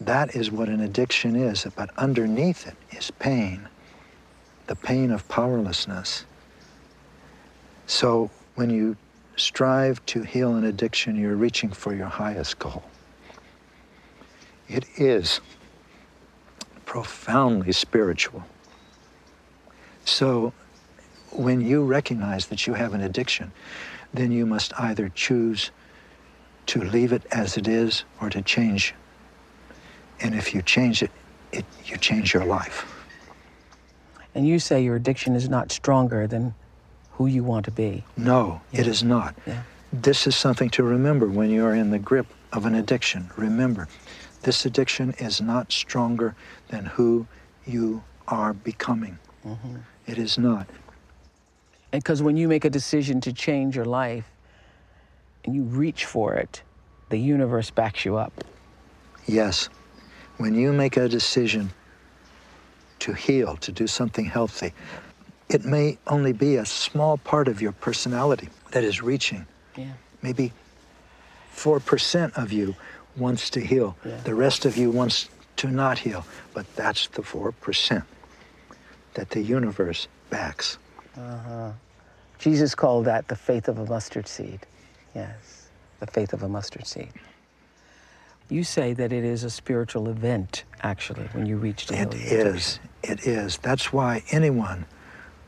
That 0.02 0.36
is 0.36 0.50
what 0.50 0.68
an 0.68 0.82
addiction 0.82 1.34
is, 1.34 1.66
but 1.74 1.88
underneath 1.96 2.66
it 2.66 2.76
is 2.94 3.10
pain, 3.10 3.66
the 4.66 4.76
pain 4.76 5.10
of 5.10 5.26
powerlessness. 5.28 6.26
So 7.86 8.30
when 8.56 8.68
you 8.68 8.98
strive 9.36 10.04
to 10.06 10.24
heal 10.24 10.56
an 10.56 10.64
addiction, 10.64 11.16
you're 11.16 11.36
reaching 11.36 11.70
for 11.70 11.94
your 11.94 12.08
highest 12.08 12.58
goal. 12.58 12.84
It 14.68 14.84
is 14.98 15.40
profoundly 16.84 17.72
spiritual. 17.72 18.44
So 20.06 20.52
when 21.32 21.60
you 21.60 21.84
recognize 21.84 22.46
that 22.46 22.66
you 22.66 22.74
have 22.74 22.94
an 22.94 23.02
addiction, 23.02 23.52
then 24.14 24.32
you 24.32 24.46
must 24.46 24.72
either 24.80 25.10
choose 25.10 25.70
to 26.66 26.82
leave 26.82 27.12
it 27.12 27.22
as 27.30 27.56
it 27.56 27.68
is 27.68 28.04
or 28.20 28.30
to 28.30 28.40
change. 28.40 28.94
And 30.20 30.34
if 30.34 30.54
you 30.54 30.62
change 30.62 31.02
it, 31.02 31.10
it 31.52 31.64
you 31.84 31.96
change 31.98 32.32
your 32.32 32.44
life. 32.44 32.92
And 34.34 34.46
you 34.46 34.58
say 34.58 34.82
your 34.82 34.96
addiction 34.96 35.34
is 35.34 35.48
not 35.48 35.70
stronger 35.72 36.26
than 36.26 36.54
who 37.12 37.26
you 37.26 37.42
want 37.42 37.64
to 37.66 37.70
be. 37.70 38.04
No, 38.16 38.60
yeah. 38.70 38.80
it 38.80 38.86
is 38.86 39.02
not. 39.02 39.34
Yeah. 39.46 39.62
This 39.92 40.26
is 40.26 40.36
something 40.36 40.70
to 40.70 40.82
remember 40.82 41.26
when 41.26 41.50
you 41.50 41.64
are 41.64 41.74
in 41.74 41.90
the 41.90 41.98
grip 41.98 42.26
of 42.52 42.64
an 42.66 42.74
addiction. 42.74 43.30
Remember, 43.36 43.88
this 44.42 44.64
addiction 44.66 45.14
is 45.18 45.40
not 45.40 45.72
stronger 45.72 46.34
than 46.68 46.84
who 46.86 47.26
you 47.66 48.02
are 48.28 48.52
becoming. 48.52 49.18
Mm-hmm. 49.46 49.76
It 50.06 50.18
is 50.18 50.38
not. 50.38 50.66
Because 51.90 52.22
when 52.22 52.36
you 52.36 52.48
make 52.48 52.64
a 52.64 52.70
decision 52.70 53.20
to 53.22 53.32
change 53.32 53.74
your 53.74 53.84
life 53.84 54.30
and 55.44 55.54
you 55.54 55.62
reach 55.62 56.04
for 56.04 56.34
it, 56.34 56.62
the 57.08 57.18
universe 57.18 57.70
backs 57.70 58.04
you 58.04 58.16
up. 58.16 58.44
Yes. 59.26 59.68
When 60.38 60.54
you 60.54 60.72
make 60.72 60.96
a 60.96 61.08
decision 61.08 61.70
to 63.00 63.12
heal, 63.12 63.56
to 63.58 63.72
do 63.72 63.86
something 63.86 64.24
healthy, 64.24 64.72
it 65.48 65.64
may 65.64 65.98
only 66.06 66.32
be 66.32 66.56
a 66.56 66.66
small 66.66 67.18
part 67.18 67.48
of 67.48 67.62
your 67.62 67.72
personality 67.72 68.48
that 68.72 68.84
is 68.84 69.00
reaching. 69.00 69.46
Yeah. 69.76 69.92
Maybe 70.22 70.52
4% 71.54 72.36
of 72.36 72.52
you 72.52 72.74
wants 73.16 73.48
to 73.50 73.60
heal. 73.60 73.96
Yeah. 74.04 74.16
The 74.24 74.34
rest 74.34 74.64
of 74.66 74.76
you 74.76 74.90
wants 74.90 75.28
to 75.56 75.68
not 75.68 76.00
heal. 76.00 76.26
But 76.52 76.66
that's 76.76 77.06
the 77.08 77.22
4% 77.22 78.04
that 79.16 79.30
the 79.30 79.40
universe 79.40 80.08
backs. 80.30 80.78
Uh-huh. 81.16 81.72
Jesus 82.38 82.74
called 82.74 83.06
that 83.06 83.28
the 83.28 83.36
faith 83.36 83.66
of 83.66 83.78
a 83.78 83.86
mustard 83.86 84.28
seed. 84.28 84.60
Yes, 85.14 85.68
the 86.00 86.06
faith 86.06 86.32
of 86.32 86.42
a 86.42 86.48
mustard 86.48 86.86
seed. 86.86 87.12
You 88.48 88.62
say 88.62 88.92
that 88.92 89.12
it 89.12 89.24
is 89.24 89.42
a 89.42 89.50
spiritual 89.50 90.08
event, 90.08 90.64
actually, 90.82 91.24
when 91.32 91.46
you 91.46 91.56
reach 91.56 91.86
the 91.86 92.00
It 92.00 92.14
is. 92.14 92.78
It 93.02 93.26
is. 93.26 93.58
That's 93.58 93.92
why 93.92 94.22
anyone 94.30 94.84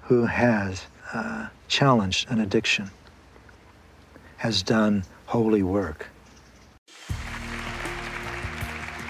who 0.02 0.24
has 0.24 0.86
uh, 1.12 1.48
challenged 1.68 2.30
an 2.30 2.40
addiction 2.40 2.90
has 4.38 4.62
done 4.62 5.04
holy 5.26 5.62
work. 5.62 6.08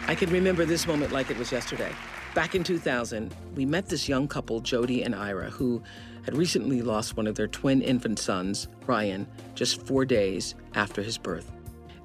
I 0.09 0.15
can 0.15 0.31
remember 0.31 0.65
this 0.65 0.87
moment 0.87 1.13
like 1.13 1.31
it 1.31 1.39
was 1.39 1.53
yesterday. 1.53 1.93
Back 2.39 2.55
in 2.55 2.63
2000, 2.63 3.35
we 3.57 3.67
met 3.67 3.89
this 3.89 4.09
young 4.09 4.29
couple, 4.29 4.61
Jody 4.61 5.03
and 5.03 5.13
Ira, 5.13 5.51
who 5.51 5.83
had 6.23 6.37
recently 6.37 6.83
lost 6.83 7.17
one 7.17 7.27
of 7.27 7.35
their 7.35 7.49
twin 7.49 7.83
infant 7.83 8.21
sons, 8.21 8.69
Ryan, 8.87 9.27
just 9.57 9.85
four 9.85 10.05
days 10.05 10.55
after 10.75 11.03
his 11.03 11.19
birth. 11.19 11.51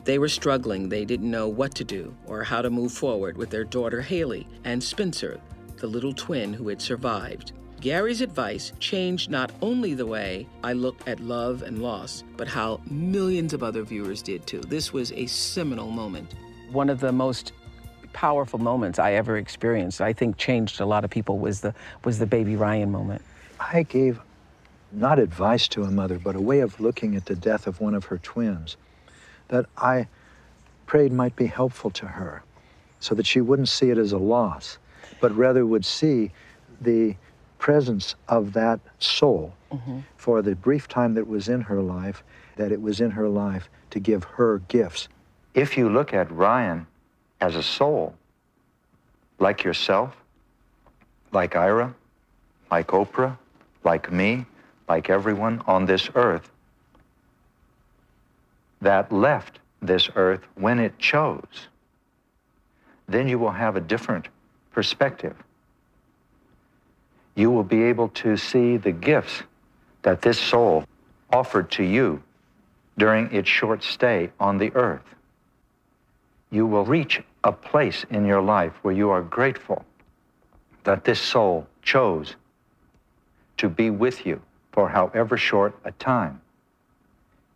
They 0.06 0.18
were 0.18 0.28
struggling. 0.28 0.90
They 0.90 1.06
didn't 1.06 1.30
know 1.30 1.48
what 1.48 1.76
to 1.76 1.84
do 1.84 2.16
or 2.26 2.44
how 2.44 2.64
to 2.64 2.72
move 2.72 2.92
forward 2.92 3.38
with 3.38 3.52
their 3.52 3.64
daughter, 3.64 4.02
Haley, 4.02 4.48
and 4.64 4.84
Spencer, 4.84 5.40
the 5.78 5.86
little 5.86 6.14
twin 6.14 6.52
who 6.52 6.68
had 6.68 6.82
survived. 6.82 7.52
Gary's 7.80 8.22
advice 8.22 8.74
changed 8.80 9.30
not 9.30 9.52
only 9.62 9.94
the 9.94 10.08
way 10.08 10.48
I 10.64 10.74
looked 10.74 11.08
at 11.08 11.20
love 11.20 11.62
and 11.62 11.84
loss, 11.84 12.24
but 12.38 12.48
how 12.48 12.82
millions 12.90 13.54
of 13.54 13.62
other 13.62 13.84
viewers 13.84 14.24
did 14.24 14.48
too. 14.48 14.62
This 14.62 14.92
was 14.92 15.12
a 15.12 15.28
seminal 15.28 15.92
moment. 15.92 16.34
One 16.72 16.90
of 16.90 17.00
the 17.00 17.12
most 17.12 17.52
powerful 18.14 18.60
moments 18.60 19.00
I 19.00 19.14
ever 19.14 19.38
experienced, 19.38 20.02
I 20.02 20.14
think 20.14 20.38
changed 20.38 20.80
a 20.80 20.86
lot 20.86 21.04
of 21.04 21.10
people, 21.10 21.40
was 21.40 21.62
the, 21.62 21.74
was 22.04 22.20
the 22.20 22.26
baby 22.26 22.56
Ryan 22.56 22.92
moment. 22.92 23.22
I 23.60 23.84
gave 23.84 24.20
not 24.92 25.20
advice 25.20 25.68
to 25.70 25.84
a 25.84 25.92
mother, 25.92 26.20
but 26.20 26.36
a 26.36 26.42
way 26.42 26.60
of 26.60 26.80
looking 26.80 27.16
at 27.16 27.26
the 27.26 27.36
death 27.36 27.68
of 27.68 27.82
one 27.82 27.96
of 27.96 28.06
her 28.06 28.20
twins 28.20 28.78
that 29.48 29.66
I 29.78 30.08
prayed 30.86 31.12
might 31.12 31.36
be 31.36 31.48
helpful 31.48 31.90
to 31.92 32.08
her 32.08 32.44
so 33.00 33.16
that 33.16 33.26
she 33.26 33.42
wouldn't 33.42 33.70
see 33.70 33.90
it 33.90 33.98
as 33.98 34.12
a 34.12 34.18
loss, 34.18 34.78
but 35.20 35.36
rather 35.36 35.66
would 35.66 35.86
see 35.86 36.32
the 36.80 37.16
presence 37.58 38.16
of 38.28 38.54
that 38.54 38.80
soul 39.00 39.54
mm-hmm. 39.72 40.00
for 40.18 40.42
the 40.42 40.56
brief 40.56 40.88
time 40.88 41.14
that 41.16 41.28
was 41.28 41.50
in 41.50 41.62
her 41.62 41.82
life, 41.82 42.24
that 42.56 42.72
it 42.72 42.82
was 42.82 43.02
in 43.02 43.12
her 43.12 43.28
life 43.28 43.70
to 43.90 44.00
give 44.00 44.24
her 44.24 44.60
gifts. 44.68 45.08
If 45.54 45.78
you 45.78 45.90
look 45.90 46.14
at 46.14 46.32
Ryan 46.32 46.88
as 47.42 47.56
a 47.56 47.64
soul, 47.64 48.14
like 49.40 49.64
yourself, 49.64 50.16
like 51.32 51.56
Ira, 51.56 51.94
like 52.72 52.88
Oprah, 52.88 53.38
like 53.84 54.12
me, 54.12 54.46
like 54.88 55.10
everyone 55.10 55.62
on 55.68 55.86
this 55.86 56.10
earth, 56.16 56.50
that 58.82 59.12
left 59.12 59.60
this 59.82 60.10
earth 60.16 60.42
when 60.56 60.80
it 60.80 60.98
chose, 61.00 61.68
then 63.08 63.28
you 63.28 63.38
will 63.38 63.52
have 63.52 63.76
a 63.76 63.82
different 63.82 64.28
perspective. 64.72 65.36
You 67.36 67.52
will 67.52 67.64
be 67.64 67.84
able 67.84 68.10
to 68.10 68.38
see 68.38 68.78
the 68.78 68.92
gifts 68.92 69.44
that 70.04 70.22
this 70.22 70.40
soul 70.40 70.86
offered 71.32 71.72
to 71.72 71.84
you 71.84 72.22
during 72.98 73.32
its 73.34 73.50
short 73.50 73.84
stay 73.84 74.30
on 74.40 74.58
the 74.58 74.74
earth. 74.76 75.16
You 76.54 76.68
will 76.68 76.86
reach 76.86 77.20
a 77.44 77.52
place 77.52 78.06
in 78.12 78.26
your 78.26 78.40
life 78.44 78.74
where 78.84 78.94
you 78.94 79.10
are 79.10 79.24
grateful 79.24 79.84
that 80.84 81.04
this 81.04 81.20
soul 81.20 81.66
chose 81.82 82.36
to 83.58 83.68
be 83.68 83.90
with 83.90 84.24
you 84.24 84.40
for 84.72 84.90
however 84.90 85.36
short 85.36 85.76
a 85.84 85.92
time. 85.94 86.42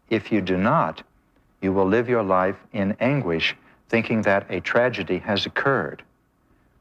If 0.10 0.32
you 0.32 0.42
do 0.42 0.58
not, 0.58 1.04
you 1.62 1.74
will 1.74 1.86
live 1.86 2.10
your 2.10 2.24
life 2.24 2.56
in 2.74 2.98
anguish, 3.00 3.56
thinking 3.88 4.24
that 4.24 4.50
a 4.50 4.62
tragedy 4.62 5.20
has 5.20 5.46
occurred. 5.46 6.02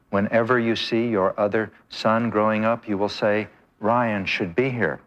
Whenever 0.09 0.59
you 0.59 0.75
see 0.75 1.09
your 1.09 1.39
other 1.39 1.71
son 1.91 2.31
growing 2.31 2.65
up, 2.65 2.89
you 2.89 2.97
will 2.97 3.11
say, 3.11 3.49
Ryan 3.79 4.25
should 4.25 4.57
be 4.57 4.71
here. 4.71 5.01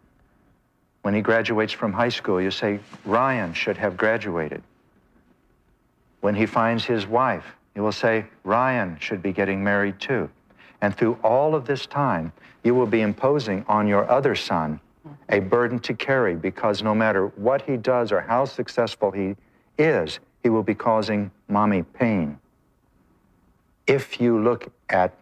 When 1.02 1.14
he 1.14 1.22
graduates 1.22 1.72
from 1.72 1.92
high 1.92 2.10
school, 2.10 2.40
you 2.40 2.52
say, 2.52 2.78
Ryan 3.04 3.52
should 3.52 3.78
have 3.78 3.96
graduated. 3.96 4.62
When 6.20 6.34
he 6.34 6.46
finds 6.46 6.84
his 6.84 7.06
wife, 7.06 7.56
you 7.74 7.82
will 7.82 7.92
say, 7.92 8.26
Ryan 8.44 8.98
should 9.00 9.22
be 9.22 9.32
getting 9.32 9.64
married 9.64 9.98
too. 10.00 10.28
And 10.82 10.94
through 10.96 11.18
all 11.22 11.54
of 11.54 11.66
this 11.66 11.86
time, 11.86 12.32
you 12.62 12.74
will 12.74 12.86
be 12.86 13.00
imposing 13.00 13.64
on 13.68 13.86
your 13.86 14.10
other 14.10 14.34
son 14.34 14.80
a 15.30 15.40
burden 15.40 15.78
to 15.80 15.94
carry 15.94 16.34
because 16.34 16.82
no 16.82 16.94
matter 16.94 17.28
what 17.28 17.62
he 17.62 17.76
does 17.76 18.12
or 18.12 18.20
how 18.20 18.44
successful 18.44 19.10
he 19.10 19.36
is, 19.78 20.20
he 20.42 20.50
will 20.50 20.62
be 20.62 20.74
causing 20.74 21.30
mommy 21.48 21.82
pain. 21.82 22.38
if 23.86 24.20
you 24.20 24.38
look 24.38 24.72
at 24.88 25.12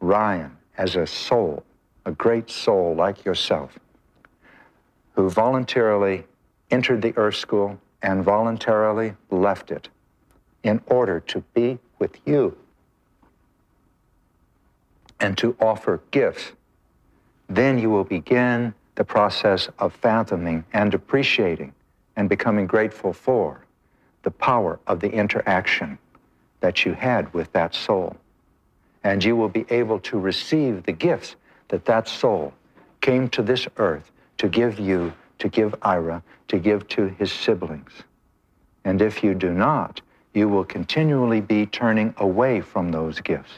Ryan 0.00 0.56
as 0.76 0.96
a 0.96 1.06
soul, 1.06 1.62
a 2.04 2.10
great 2.10 2.50
soul 2.50 2.94
like 2.94 3.24
yourself, 3.24 3.78
who 5.12 5.30
voluntarily 5.30 6.24
entered 6.70 7.02
the 7.02 7.16
Earth 7.16 7.36
School 7.36 7.78
and 8.02 8.24
voluntarily 8.24 9.14
left 9.30 9.70
it 9.70 9.88
in 10.62 10.80
order 10.86 11.20
to 11.20 11.40
be 11.54 11.78
with 11.98 12.18
you 12.24 12.56
and 15.20 15.36
to 15.38 15.56
offer 15.60 16.00
gifts, 16.10 16.52
then 17.48 17.78
you 17.78 17.90
will 17.90 18.04
begin 18.04 18.74
the 18.94 19.04
process 19.04 19.68
of 19.78 19.94
fathoming 19.94 20.64
and 20.72 20.94
appreciating 20.94 21.72
and 22.16 22.28
becoming 22.28 22.66
grateful 22.66 23.12
for 23.12 23.64
the 24.22 24.30
power 24.30 24.78
of 24.86 25.00
the 25.00 25.10
interaction 25.10 25.98
that 26.60 26.84
you 26.84 26.92
had 26.92 27.32
with 27.32 27.50
that 27.52 27.74
soul. 27.74 28.16
And 29.04 29.22
you 29.24 29.36
will 29.36 29.48
be 29.48 29.64
able 29.70 30.00
to 30.00 30.18
receive 30.18 30.82
the 30.82 30.92
gifts 30.92 31.36
that 31.68 31.84
that 31.84 32.08
soul 32.08 32.52
came 33.00 33.28
to 33.30 33.42
this 33.42 33.68
earth 33.76 34.10
to 34.38 34.48
give 34.48 34.78
you, 34.78 35.12
to 35.38 35.48
give 35.48 35.74
Ira, 35.82 36.22
to 36.48 36.58
give 36.58 36.88
to 36.88 37.06
his 37.06 37.30
siblings. 37.30 37.92
And 38.84 39.00
if 39.00 39.22
you 39.22 39.34
do 39.34 39.52
not, 39.52 40.00
you 40.38 40.48
will 40.48 40.64
continually 40.64 41.40
be 41.40 41.66
turning 41.66 42.14
away 42.18 42.60
from 42.60 42.92
those 42.92 43.20
gifts. 43.20 43.50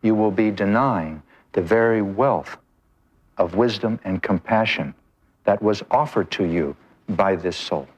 You 0.00 0.14
will 0.14 0.30
be 0.30 0.50
denying 0.50 1.22
the 1.52 1.60
very 1.60 2.02
wealth 2.02 2.56
of 3.36 3.56
wisdom 3.56 3.98
and 4.04 4.22
compassion 4.22 4.94
that 5.44 5.60
was 5.60 5.82
offered 5.90 6.30
to 6.30 6.44
you 6.44 6.76
by 7.08 7.34
this 7.34 7.56
soul. 7.56 7.88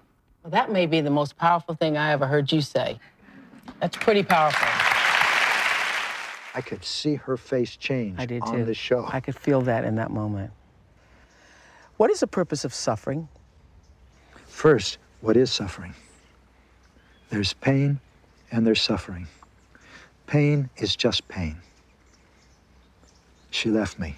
Well, 0.43 0.51
that 0.51 0.73
may 0.73 0.87
be 0.87 1.03
the 1.03 1.11
most 1.11 1.37
powerful 1.37 1.75
thing 1.75 1.97
I 1.99 2.13
ever 2.13 2.27
heard 2.27 2.51
you 2.51 2.63
say. 2.63 2.99
That's 3.81 3.97
pretty 3.97 4.23
powerful. 4.23 4.67
I 6.57 6.63
could 6.65 6.85
see 6.85 7.17
her 7.17 7.37
face 7.37 7.77
change 7.77 8.19
I 8.19 8.27
did 8.27 8.43
on 8.43 8.57
too. 8.59 8.65
the 8.65 8.75
show. 8.75 9.07
I 9.13 9.21
could 9.21 9.37
feel 9.37 9.61
that 9.63 9.85
in 9.85 9.97
that 9.97 10.11
moment. 10.11 10.53
What 11.97 12.11
is 12.11 12.21
the 12.21 12.27
purpose 12.27 12.65
of 12.65 12.73
suffering? 12.73 13.29
First, 14.47 14.99
what 15.21 15.37
is 15.37 15.53
suffering? 15.53 15.95
There's 17.35 17.53
pain 17.53 17.99
and 18.53 18.65
there's 18.65 18.81
suffering. 18.81 19.27
Pain 20.29 20.71
is 20.77 20.95
just 20.95 21.27
pain. 21.27 21.57
She 23.51 23.71
left 23.71 23.99
me. 23.99 24.15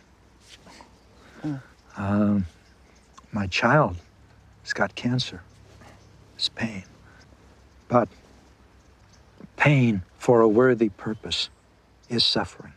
Um, 1.96 2.44
my 3.32 3.46
child 3.46 3.96
has 4.64 4.74
got 4.74 4.94
cancer. 4.96 5.40
It's 6.34 6.50
pain. 6.50 6.84
But 7.88 8.10
pain 9.56 10.02
for 10.18 10.42
a 10.42 10.48
worthy 10.48 10.90
purpose 10.90 11.48
is 12.10 12.22
suffering. 12.22 12.74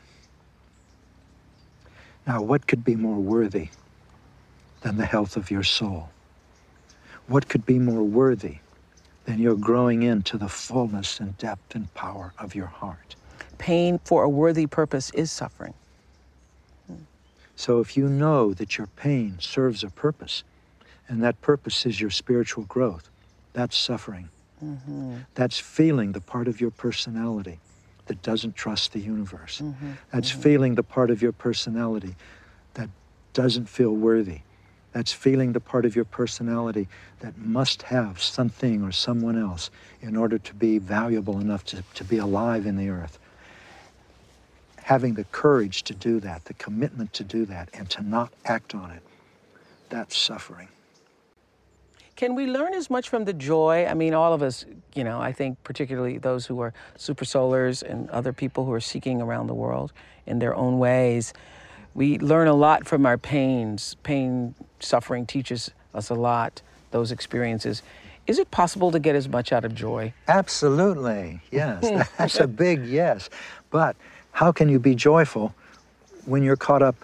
Now, 2.26 2.42
what 2.42 2.66
could 2.66 2.86
be 2.86 2.96
more 2.96 3.20
worthy 3.20 3.72
than 4.84 4.96
the 4.96 5.06
health 5.06 5.36
of 5.36 5.52
your 5.52 5.64
soul? 5.64 6.12
What 7.28 7.50
could 7.50 7.66
be 7.66 7.78
more 7.78 8.04
worthy 8.04 8.60
than 9.30 9.38
your 9.38 9.54
growing 9.54 10.02
into 10.02 10.40
the 10.40 10.50
fullness 10.50 11.20
and 11.20 11.38
depth 11.38 11.76
and 11.76 11.94
power 11.94 12.34
of 12.40 12.56
your 12.56 12.66
heart? 12.66 13.16
Pain 13.60 14.00
for 14.04 14.24
a 14.24 14.30
worthy 14.30 14.66
purpose 14.66 15.12
is 15.12 15.32
suffering. 15.32 15.76
So 17.56 17.80
if 17.80 17.96
you 17.96 18.10
know 18.10 18.56
that 18.56 18.80
your 18.80 18.88
pain 18.88 19.38
serves 19.40 19.84
a 19.84 19.90
purpose, 19.92 20.44
and 21.08 21.22
that 21.22 21.40
purpose 21.42 21.86
is 21.86 22.02
your 22.02 22.10
spiritual 22.10 22.64
growth, 22.64 23.08
that's 23.54 23.78
suffering. 23.78 24.30
Mm-hmm. 24.66 25.18
That's 25.36 25.60
feeling 25.60 26.14
the 26.14 26.22
part 26.22 26.48
of 26.48 26.60
your 26.60 26.72
personality 26.72 27.60
that 28.08 28.24
doesn't 28.24 28.56
trust 28.56 28.94
the 28.94 29.00
universe. 29.00 29.62
Mm-hmm. 29.62 29.92
That's 30.12 30.32
mm-hmm. 30.32 30.42
feeling 30.42 30.76
the 30.76 30.84
part 30.84 31.12
of 31.12 31.22
your 31.22 31.34
personality 31.34 32.16
that 32.74 32.90
doesn't 33.34 33.70
feel 33.70 33.92
worthy. 33.92 34.40
That's 34.92 35.14
feeling 35.14 35.54
the 35.54 35.60
part 35.60 35.86
of 35.86 35.96
your 35.96 36.06
personality 36.06 36.88
that 37.20 37.38
must 37.38 37.84
have 37.84 38.22
something 38.22 38.84
or 38.84 38.92
someone 38.92 39.38
else 39.38 39.70
in 40.02 40.16
order 40.16 40.40
to 40.40 40.54
be 40.54 40.80
valuable 40.80 41.40
enough 41.40 41.64
to, 41.66 41.84
to 41.94 42.04
be 42.04 42.18
alive 42.18 42.66
in 42.66 42.76
the 42.76 42.90
earth. 42.90 43.20
Having 44.78 45.14
the 45.14 45.26
courage 45.26 45.84
to 45.84 45.94
do 45.94 46.20
that, 46.22 46.46
the 46.46 46.56
commitment 46.56 47.14
to 47.14 47.24
do 47.24 47.46
that, 47.46 47.70
and 47.74 47.88
to 47.92 48.02
not 48.02 48.34
act 48.46 48.74
on 48.74 48.90
it, 48.90 49.04
that's 49.90 50.18
suffering. 50.18 50.70
Can 52.16 52.36
we 52.36 52.48
learn 52.48 52.74
as 52.74 52.90
much 52.90 53.08
from 53.08 53.24
the 53.24 53.32
joy? 53.32 53.86
I 53.86 53.94
mean, 53.94 54.14
all 54.14 54.34
of 54.34 54.42
us, 54.42 54.66
you 54.94 55.06
know, 55.06 55.22
I 55.22 55.32
think 55.32 55.64
particularly 55.64 56.18
those 56.18 56.46
who 56.48 56.60
are 56.60 56.74
Super 56.98 57.24
Soulers 57.24 57.82
and 57.82 58.10
other 58.10 58.34
people 58.34 58.66
who 58.66 58.74
are 58.74 58.82
seeking 58.82 59.22
around 59.22 59.48
the 59.48 59.54
world 59.54 59.94
in 60.26 60.40
their 60.40 60.54
own 60.54 60.80
ways, 60.80 61.32
we 61.94 62.20
learn 62.20 62.48
a 62.48 62.54
lot 62.54 62.86
from 62.86 63.06
our 63.06 63.18
pains. 63.18 63.96
Pain, 64.04 64.54
suffering 64.80 65.26
teaches 65.26 65.72
us 65.94 66.10
a 66.10 66.16
lot, 66.16 66.62
those 66.92 67.12
experiences. 67.12 67.82
Is 68.28 68.38
it 68.38 68.52
possible 68.52 68.92
to 68.92 69.00
get 69.00 69.16
as 69.16 69.28
much 69.28 69.52
out 69.52 69.66
of 69.66 69.74
joy? 69.74 70.14
Absolutely, 70.28 71.42
yes. 71.52 72.10
That's 72.18 72.40
a 72.40 72.48
big 72.48 72.86
yes. 72.86 73.30
But 73.72 73.96
how 74.32 74.52
can 74.52 74.70
you 74.70 74.80
be 74.80 74.96
joyful 74.96 75.56
when 76.26 76.44
you're 76.44 76.56
caught 76.56 76.82
up 76.82 76.96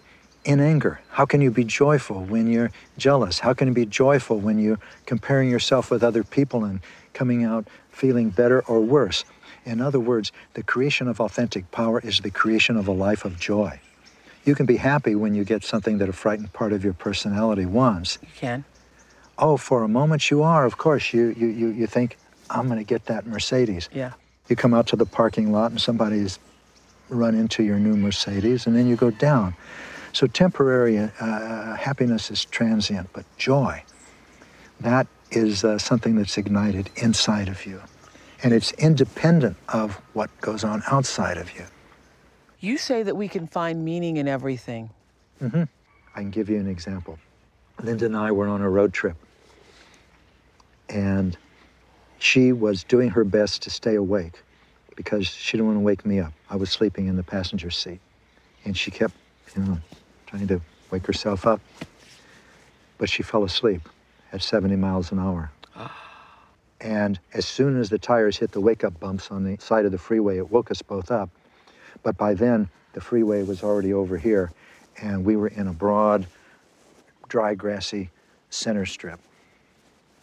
in 0.44 0.60
anger? 0.60 1.02
How 1.10 1.26
can 1.26 1.42
you 1.42 1.52
be 1.52 1.64
joyful 1.64 2.24
when 2.24 2.48
you're 2.48 2.72
jealous? 2.98 3.40
How 3.40 3.54
can 3.54 3.68
you 3.68 3.74
be 3.74 3.86
joyful 3.86 4.40
when 4.40 4.60
you're 4.60 4.80
comparing 5.06 5.50
yourself 5.50 5.90
with 5.90 6.04
other 6.04 6.24
people 6.24 6.64
and 6.64 6.80
coming 7.14 7.44
out 7.44 7.68
feeling 7.90 8.30
better 8.30 8.62
or 8.62 8.80
worse? 8.80 9.26
In 9.66 9.82
other 9.82 10.00
words, 10.00 10.32
the 10.54 10.62
creation 10.62 11.08
of 11.08 11.20
authentic 11.20 11.72
power 11.72 12.00
is 12.00 12.20
the 12.20 12.30
creation 12.30 12.78
of 12.78 12.88
a 12.88 12.92
life 12.92 13.26
of 13.26 13.40
joy. 13.40 13.80
You 14.46 14.56
can 14.56 14.66
be 14.66 14.78
happy 14.78 15.16
when 15.16 15.34
you 15.34 15.44
get 15.44 15.64
something 15.64 15.98
that 15.98 16.08
a 16.08 16.14
frightened 16.14 16.54
part 16.54 16.72
of 16.72 16.84
your 16.84 16.94
personality 16.94 17.66
wants. 17.66 18.20
You 18.22 18.28
can. 18.36 18.66
Oh, 19.38 19.58
for 19.58 19.84
a 19.84 19.88
moment 19.88 20.32
you 20.32 20.44
are, 20.44 20.66
of 20.66 20.78
course. 20.78 21.14
You, 21.14 21.34
you, 21.38 21.48
you, 21.48 21.68
you 21.70 21.88
think, 21.88 22.18
I'm 22.50 22.68
going 22.68 22.78
to 22.78 22.86
get 22.86 23.06
that 23.06 23.26
Mercedes. 23.26 23.90
Yeah. 23.92 24.14
You 24.48 24.56
come 24.56 24.74
out 24.74 24.88
to 24.88 24.96
the 24.96 25.06
parking 25.06 25.52
lot 25.52 25.72
and 25.72 25.82
somebody's 25.82 26.40
run 27.10 27.36
into 27.36 27.64
your 27.64 27.80
new 27.80 27.98
Mercedes, 27.98 28.66
and 28.68 28.76
then 28.76 28.88
you 28.88 28.96
go 28.96 29.12
down. 29.12 29.56
So 30.14 30.28
temporary 30.28 30.98
uh, 30.98 31.76
happiness 31.76 32.32
is 32.32 32.46
transient, 32.46 33.10
but 33.14 33.26
joy, 33.38 33.84
that 34.80 35.08
is 35.32 35.64
uh, 35.64 35.78
something 35.78 36.16
that's 36.16 36.38
ignited 36.38 36.90
inside 36.96 37.50
of 37.50 37.66
you. 37.66 37.82
And 38.44 38.54
it's 38.54 38.72
independent 38.74 39.58
of 39.70 39.96
what 40.14 40.30
goes 40.40 40.64
on 40.64 40.84
outside 40.90 41.38
of 41.38 41.54
you. 41.56 41.66
You 42.66 42.80
say 42.80 43.04
that 43.04 43.16
we 43.16 43.28
can 43.28 43.46
find 43.46 43.86
meaning 43.86 44.18
in 44.18 44.28
everything. 44.28 44.90
Mm-hmm. 45.40 45.64
I 46.16 46.20
can 46.20 46.32
give 46.32 46.50
you 46.50 46.60
an 46.60 46.68
example. 46.68 47.20
Linda 47.80 48.08
and 48.08 48.18
I 48.18 48.32
were 48.32 48.48
on 48.48 48.62
a 48.62 48.70
road 48.70 48.92
trip, 48.92 49.16
and 50.90 51.38
she 52.18 52.54
was 52.54 52.84
doing 52.84 53.12
her 53.12 53.24
best 53.24 53.62
to 53.64 53.70
stay 53.70 53.94
awake 53.94 54.42
because 54.96 55.28
she 55.28 55.58
didn't 55.58 55.68
want 55.68 55.78
to 55.78 55.82
wake 55.82 56.08
me 56.08 56.20
up. 56.20 56.34
I 56.50 56.56
was 56.56 56.72
sleeping 56.72 57.06
in 57.06 57.16
the 57.16 57.22
passenger 57.22 57.70
seat, 57.70 58.00
and 58.64 58.76
she 58.76 58.90
kept, 58.90 59.14
you 59.56 59.62
know, 59.62 59.78
trying 60.26 60.48
to 60.48 60.60
wake 60.90 61.06
herself 61.06 61.46
up. 61.46 61.62
But 62.98 63.12
she 63.12 63.22
fell 63.22 63.44
asleep 63.44 63.88
at 64.34 64.42
70 64.42 64.76
miles 64.76 65.12
an 65.12 65.20
hour. 65.20 65.52
Ah. 65.76 65.96
And 66.82 67.20
as 67.32 67.46
soon 67.46 67.80
as 67.80 67.92
the 67.92 68.00
tires 68.00 68.38
hit 68.38 68.54
the 68.54 68.62
wake 68.62 68.84
up 68.84 69.00
bumps 69.00 69.30
on 69.30 69.44
the 69.44 69.56
side 69.60 69.86
of 69.86 69.92
the 69.92 70.00
freeway, 70.00 70.38
it 70.38 70.50
woke 70.50 70.72
us 70.72 70.82
both 70.82 71.12
up. 71.12 71.30
But 72.06 72.18
by 72.18 72.36
then, 72.36 72.70
the 72.94 73.02
freeway 73.02 73.42
was 73.42 73.64
already 73.64 73.92
over 73.92 74.16
here, 74.16 74.52
and 75.02 75.26
we 75.26 75.36
were 75.36 75.48
in 75.48 75.68
a 75.68 75.74
broad, 75.74 76.28
dry, 77.30 77.56
grassy 77.56 78.12
center 78.52 78.86
strip. 78.86 79.20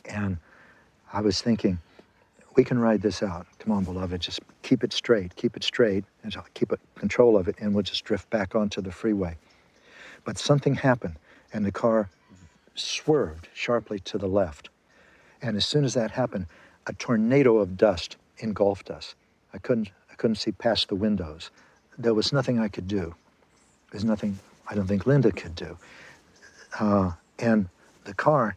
And 0.05 0.37
I 1.12 1.23
was 1.23 1.42
thinking, 1.42 1.81
we 2.55 2.62
can 2.62 2.79
ride 2.79 3.03
this 3.03 3.21
out. 3.21 3.49
Come 3.59 3.73
on, 3.73 3.83
beloved, 3.83 4.21
just 4.21 4.38
keep 4.62 4.85
it 4.85 4.92
straight, 4.92 5.35
keep 5.35 5.57
it 5.57 5.64
straight, 5.64 6.05
and 6.23 6.33
keep 6.55 6.71
it, 6.71 6.79
control 6.95 7.37
of 7.37 7.49
it, 7.49 7.57
and 7.59 7.75
we'll 7.75 7.83
just 7.83 8.05
drift 8.05 8.31
back 8.31 8.55
onto 8.55 8.81
the 8.81 8.92
freeway. 8.92 9.37
But 10.25 10.38
something 10.38 10.77
happened, 10.77 11.16
and 11.53 11.64
the 11.64 11.73
car 11.73 12.09
swerved 12.77 13.49
sharply 13.55 13.99
to 13.99 14.18
the 14.18 14.29
left. 14.29 14.68
And 15.42 15.57
as 15.57 15.66
soon 15.66 15.85
as 15.85 15.95
that 15.95 16.12
happened, 16.12 16.47
a 16.87 16.92
tornado 16.92 17.57
of 17.57 17.77
dust 17.77 18.18
engulfed 18.38 18.88
us. 18.88 19.16
I 19.53 19.59
couldn't, 19.59 19.90
I 20.12 20.14
couldn't 20.14 20.37
see 20.37 20.53
past 20.53 20.88
the 20.88 20.95
windows. 20.95 21.51
There 21.98 22.14
was 22.14 22.33
nothing 22.33 22.59
I 22.59 22.68
could 22.68 22.88
do. 22.88 23.14
There's 23.90 24.05
nothing 24.05 24.38
I 24.68 24.74
don't 24.74 24.87
think 24.87 25.07
Linda 25.07 25.33
could 25.33 25.55
do. 25.55 25.76
Uh, 26.78 27.12
and 27.38 27.68
the 28.05 28.14
car 28.14 28.57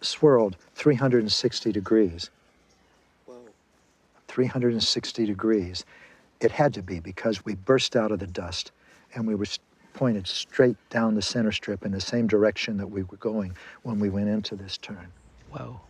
swirled 0.00 0.56
360 0.74 1.72
degrees. 1.72 2.30
360 4.28 5.24
degrees. 5.24 5.84
It 6.40 6.50
had 6.50 6.74
to 6.74 6.82
be 6.82 7.00
because 7.00 7.44
we 7.44 7.54
burst 7.54 7.96
out 7.96 8.12
of 8.12 8.18
the 8.18 8.26
dust 8.26 8.72
and 9.14 9.26
we 9.26 9.34
were 9.34 9.46
pointed 9.94 10.26
straight 10.26 10.76
down 10.90 11.14
the 11.14 11.22
center 11.22 11.50
strip 11.50 11.86
in 11.86 11.92
the 11.92 12.00
same 12.00 12.26
direction 12.26 12.76
that 12.76 12.86
we 12.86 13.02
were 13.04 13.16
going 13.16 13.56
when 13.82 13.98
we 13.98 14.10
went 14.10 14.28
into 14.28 14.54
this 14.54 14.76
turn. 14.76 15.08
Whoa. 15.50 15.80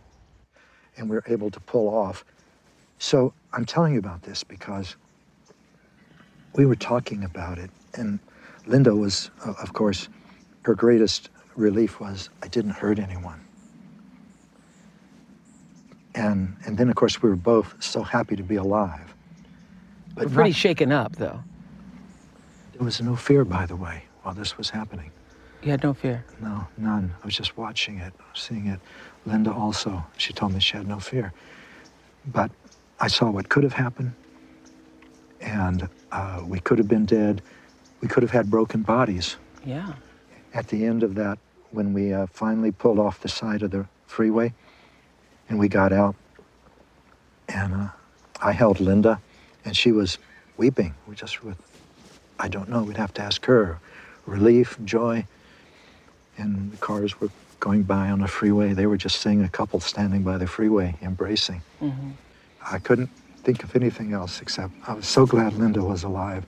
And 0.95 1.09
we 1.09 1.17
were 1.17 1.25
able 1.27 1.51
to 1.51 1.59
pull 1.59 1.93
off. 1.93 2.23
So 2.99 3.33
I'm 3.51 3.65
telling 3.65 3.93
you 3.93 3.99
about 3.99 4.23
this 4.23 4.43
because 4.43 4.95
we 6.57 6.65
were 6.65 6.75
talking 6.75 7.23
about 7.23 7.57
it, 7.59 7.69
and 7.93 8.19
Linda 8.65 8.93
was, 8.93 9.29
uh, 9.45 9.53
of 9.61 9.71
course, 9.73 10.09
her 10.63 10.75
greatest 10.75 11.29
relief 11.55 11.99
was 12.01 12.29
I 12.43 12.47
didn't 12.47 12.71
hurt 12.71 12.99
anyone. 12.99 13.39
And, 16.15 16.55
and 16.65 16.77
then, 16.77 16.89
of 16.89 16.95
course, 16.95 17.21
we 17.21 17.29
were 17.29 17.35
both 17.35 17.75
so 17.81 18.01
happy 18.01 18.35
to 18.35 18.43
be 18.43 18.55
alive. 18.55 19.13
But 20.15 20.31
pretty 20.33 20.49
not- 20.49 20.55
shaken 20.57 20.91
up, 20.91 21.15
though. 21.15 21.39
there 22.73 22.83
was 22.83 22.99
no 23.01 23.15
fear, 23.15 23.45
by 23.45 23.67
the 23.67 23.75
way, 23.75 24.03
while 24.23 24.33
this 24.33 24.57
was 24.57 24.71
happening. 24.71 25.11
You 25.61 25.71
had 25.71 25.83
no 25.83 25.93
fear. 25.93 26.25
No, 26.41 26.67
none. 26.77 27.13
I 27.21 27.25
was 27.25 27.35
just 27.35 27.55
watching 27.57 27.99
it, 27.99 28.13
seeing 28.33 28.67
it. 28.67 28.79
Linda 29.25 29.51
also, 29.51 30.03
she 30.17 30.33
told 30.33 30.53
me 30.53 30.59
she 30.59 30.77
had 30.77 30.87
no 30.87 30.99
fear. 30.99 31.33
But 32.25 32.51
I 32.99 33.07
saw 33.07 33.29
what 33.29 33.49
could 33.49 33.63
have 33.63 33.73
happened, 33.73 34.13
and 35.47 35.87
uh, 36.11 36.43
we 36.45 36.59
could 36.59 36.77
have 36.77 36.87
been 36.87 37.05
dead. 37.05 37.41
We 38.01 38.07
could 38.07 38.23
have 38.23 38.31
had 38.31 38.49
broken 38.49 38.81
bodies. 38.81 39.37
Yeah. 39.65 39.93
At 40.53 40.67
the 40.67 40.85
end 40.85 41.03
of 41.03 41.15
that, 41.15 41.39
when 41.71 41.93
we 41.93 42.13
uh, 42.13 42.27
finally 42.27 42.71
pulled 42.71 42.99
off 42.99 43.21
the 43.21 43.29
side 43.29 43.63
of 43.63 43.71
the 43.71 43.85
freeway 44.07 44.53
and 45.49 45.57
we 45.57 45.67
got 45.67 45.93
out, 45.93 46.15
and 47.47 47.73
uh, 47.73 47.87
I 48.41 48.51
held 48.51 48.79
Linda, 48.79 49.21
and 49.63 49.75
she 49.75 49.91
was 49.91 50.17
weeping. 50.57 50.93
We 51.07 51.15
just 51.15 51.43
with, 51.43 51.57
I 52.39 52.49
don't 52.49 52.69
know, 52.69 52.83
we'd 52.83 52.97
have 52.97 53.13
to 53.15 53.21
ask 53.21 53.45
her. 53.45 53.79
Relief, 54.25 54.77
joy. 54.83 55.25
And 56.37 56.73
the 56.73 56.77
cars 56.77 57.19
were 57.21 57.29
going 57.61 57.83
by 57.83 58.09
on 58.09 58.19
the 58.19 58.27
freeway. 58.27 58.73
They 58.73 58.85
were 58.85 58.97
just 58.97 59.21
seeing 59.21 59.41
a 59.43 59.49
couple 59.49 59.79
standing 59.79 60.23
by 60.23 60.37
the 60.37 60.47
freeway, 60.47 60.95
embracing. 61.01 61.61
Mm-hmm. 61.81 62.11
I 62.69 62.79
couldn't 62.79 63.09
think 63.47 63.63
of 63.63 63.77
anything 63.77 64.11
else 64.11 64.41
except 64.41 64.73
I 64.89 64.93
was 64.93 65.07
so 65.07 65.25
glad 65.25 65.53
Linda 65.53 65.81
was 65.81 66.03
alive. 66.03 66.45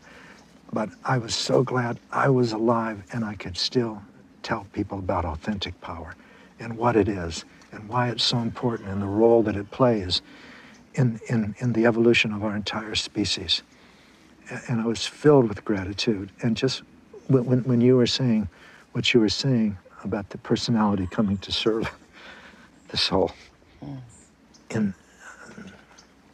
But 0.73 0.89
I 1.05 1.17
was 1.17 1.33
so 1.33 1.63
glad 1.63 1.97
I 2.12 2.27
was 2.27 2.51
alive 2.51 3.01
and 3.13 3.23
I 3.23 3.35
could 3.35 3.55
still 3.55 4.01
tell 4.43 4.67
people 4.73 4.99
about 4.99 5.23
authentic 5.23 5.79
power 5.79 6.13
and 6.59 6.75
what 6.77 6.97
it 6.97 7.07
is 7.07 7.45
and 7.71 7.88
why 7.88 8.09
it's 8.09 8.25
so 8.25 8.39
important 8.39 8.89
and 8.89 9.01
the 9.01 9.07
role 9.07 9.41
that 9.43 9.55
it 9.55 9.71
plays 9.71 10.21
in, 10.95 11.21
in, 11.29 11.55
in 11.59 11.71
the 11.71 11.85
evolution 11.85 12.33
of 12.33 12.43
our 12.43 12.53
entire 12.53 12.95
species. 12.95 13.63
And 14.67 14.81
I 14.81 14.85
was 14.85 15.07
filled 15.07 15.47
with 15.47 15.63
gratitude. 15.63 16.29
And 16.41 16.57
just 16.57 16.83
when, 17.27 17.45
when, 17.45 17.63
when 17.63 17.79
you 17.79 17.95
were 17.95 18.07
saying 18.07 18.49
what 18.91 19.13
you 19.13 19.21
were 19.21 19.29
saying 19.29 19.77
about 20.03 20.31
the 20.31 20.38
personality 20.39 21.07
coming 21.09 21.38
to 21.38 21.51
serve 21.53 21.89
the 22.89 22.97
soul, 22.97 23.31
and 24.69 24.93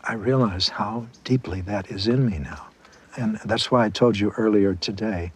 I 0.08 0.13
realize 0.13 0.70
how 0.70 1.08
deeply 1.24 1.62
that 1.62 1.89
is 1.89 2.08
in 2.08 2.26
me 2.30 2.38
now. 2.38 2.68
And 3.18 3.39
that's 3.46 3.72
why 3.72 3.86
I 3.86 3.89
told 3.89 4.18
you 4.18 4.32
earlier 4.38 4.76
today, 4.76 5.32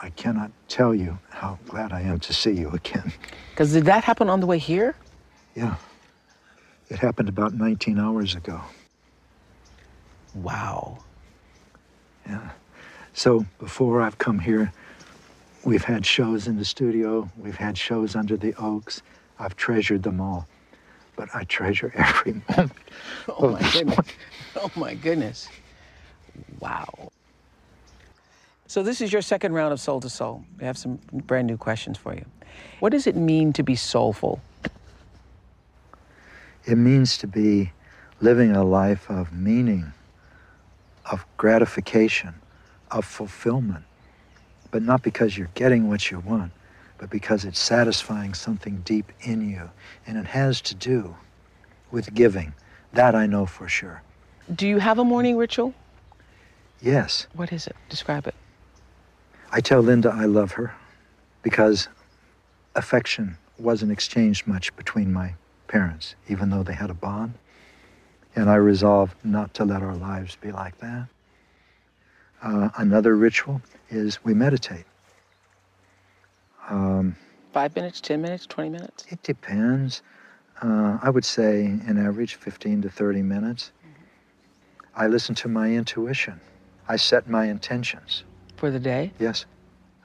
I 0.00 0.10
cannot 0.10 0.50
tell 0.68 0.94
you 0.94 1.18
how 1.30 1.58
glad 1.66 1.92
I 1.92 2.02
am 2.02 2.20
to 2.20 2.32
see 2.32 2.52
you 2.52 2.70
again. 2.70 3.12
Because 3.50 3.74
did 3.74 3.84
that 3.84 4.04
happen 4.04 4.30
on 4.30 4.40
the 4.40 4.46
way 4.46 4.56
here? 4.56 4.94
Yeah. 5.54 5.74
It 6.88 6.98
happened 6.98 7.28
about 7.28 7.52
19 7.52 7.98
hours 7.98 8.34
ago. 8.34 8.62
Wow. 10.34 10.98
Yeah. 12.26 12.50
So 13.12 13.44
before 13.58 14.00
I've 14.00 14.16
come 14.16 14.38
here, 14.38 14.72
we've 15.62 15.84
had 15.84 16.06
shows 16.06 16.46
in 16.46 16.56
the 16.56 16.64
studio, 16.64 17.28
we've 17.36 17.56
had 17.56 17.76
shows 17.76 18.16
under 18.16 18.34
the 18.38 18.54
oaks. 18.54 19.02
I've 19.38 19.56
treasured 19.56 20.04
them 20.04 20.22
all. 20.22 20.48
But 21.20 21.28
I 21.34 21.44
treasure 21.44 21.92
every 21.96 22.32
moment. 22.48 22.72
Oh 23.28 23.50
my 23.50 23.70
goodness. 23.72 24.06
Oh 24.56 24.70
my 24.74 24.94
goodness. 24.94 25.48
Wow. 26.60 27.12
So 28.66 28.82
this 28.82 29.02
is 29.02 29.12
your 29.12 29.20
second 29.20 29.52
round 29.52 29.74
of 29.74 29.80
Soul 29.80 30.00
to 30.00 30.08
Soul. 30.08 30.42
We 30.58 30.64
have 30.64 30.78
some 30.78 30.98
brand 31.12 31.46
new 31.46 31.58
questions 31.58 31.98
for 31.98 32.14
you. 32.14 32.24
What 32.78 32.92
does 32.92 33.06
it 33.06 33.16
mean 33.16 33.52
to 33.52 33.62
be 33.62 33.76
soulful? 33.76 34.40
It 36.64 36.76
means 36.76 37.18
to 37.18 37.26
be 37.26 37.72
living 38.22 38.56
a 38.56 38.64
life 38.64 39.10
of 39.10 39.30
meaning, 39.30 39.92
of 41.04 41.26
gratification, 41.36 42.32
of 42.90 43.04
fulfillment, 43.04 43.84
but 44.70 44.80
not 44.80 45.02
because 45.02 45.36
you're 45.36 45.50
getting 45.52 45.86
what 45.86 46.10
you 46.10 46.18
want, 46.20 46.52
but 47.00 47.08
because 47.08 47.46
it's 47.46 47.58
satisfying 47.58 48.34
something 48.34 48.82
deep 48.84 49.10
in 49.22 49.48
you. 49.48 49.70
And 50.06 50.18
it 50.18 50.26
has 50.26 50.60
to 50.60 50.74
do 50.74 51.16
with 51.90 52.12
giving. 52.12 52.52
That 52.92 53.14
I 53.14 53.24
know 53.24 53.46
for 53.46 53.68
sure. 53.68 54.02
Do 54.54 54.68
you 54.68 54.78
have 54.78 54.98
a 54.98 55.04
morning 55.04 55.38
ritual? 55.38 55.72
Yes, 56.82 57.26
What 57.34 57.52
is 57.52 57.66
it? 57.66 57.76
Describe 57.88 58.26
it. 58.26 58.34
I 59.50 59.60
tell 59.60 59.80
Linda 59.80 60.10
I 60.14 60.26
love 60.26 60.52
her 60.52 60.74
because 61.42 61.88
affection 62.74 63.38
wasn't 63.58 63.92
exchanged 63.92 64.46
much 64.46 64.74
between 64.76 65.12
my 65.12 65.34
parents, 65.68 66.14
even 66.28 66.50
though 66.50 66.62
they 66.62 66.74
had 66.74 66.90
a 66.90 66.94
bond. 66.94 67.34
And 68.36 68.48
I 68.50 68.56
resolve 68.56 69.14
not 69.24 69.54
to 69.54 69.64
let 69.64 69.82
our 69.82 69.96
lives 69.96 70.36
be 70.36 70.52
like 70.52 70.78
that. 70.78 71.08
Uh, 72.42 72.70
another 72.76 73.14
ritual 73.16 73.62
is 73.88 74.22
we 74.24 74.34
meditate. 74.34 74.84
Um, 76.70 77.16
Five 77.52 77.74
minutes, 77.74 78.00
10 78.00 78.22
minutes, 78.22 78.46
20 78.46 78.70
minutes? 78.70 79.04
it 79.08 79.22
depends. 79.22 80.02
Uh, 80.62 80.98
I 81.02 81.10
would 81.10 81.24
say, 81.24 81.64
in 81.64 81.98
average, 81.98 82.36
15 82.36 82.82
to 82.82 82.90
30 82.90 83.22
minutes. 83.22 83.72
I 84.94 85.06
listen 85.06 85.34
to 85.36 85.48
my 85.48 85.70
intuition. 85.72 86.40
I 86.88 86.96
set 86.96 87.28
my 87.28 87.46
intentions. 87.46 88.24
For 88.56 88.70
the 88.70 88.78
day? 88.78 89.12
Yes. 89.18 89.46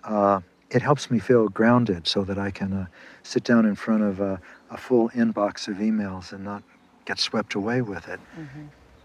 Uh, 0.03 0.41
it 0.69 0.81
helps 0.81 1.11
me 1.11 1.19
feel 1.19 1.49
grounded 1.49 2.07
so 2.07 2.23
that 2.23 2.37
I 2.37 2.51
can 2.51 2.73
uh, 2.73 2.85
sit 3.23 3.43
down 3.43 3.65
in 3.65 3.75
front 3.75 4.03
of 4.03 4.19
a, 4.19 4.39
a 4.71 4.77
full 4.77 5.09
inbox 5.09 5.67
of 5.67 5.77
emails 5.77 6.31
and 6.31 6.43
not 6.43 6.63
get 7.05 7.19
swept 7.19 7.53
away 7.55 7.81
with 7.81 8.07
it. 8.07 8.19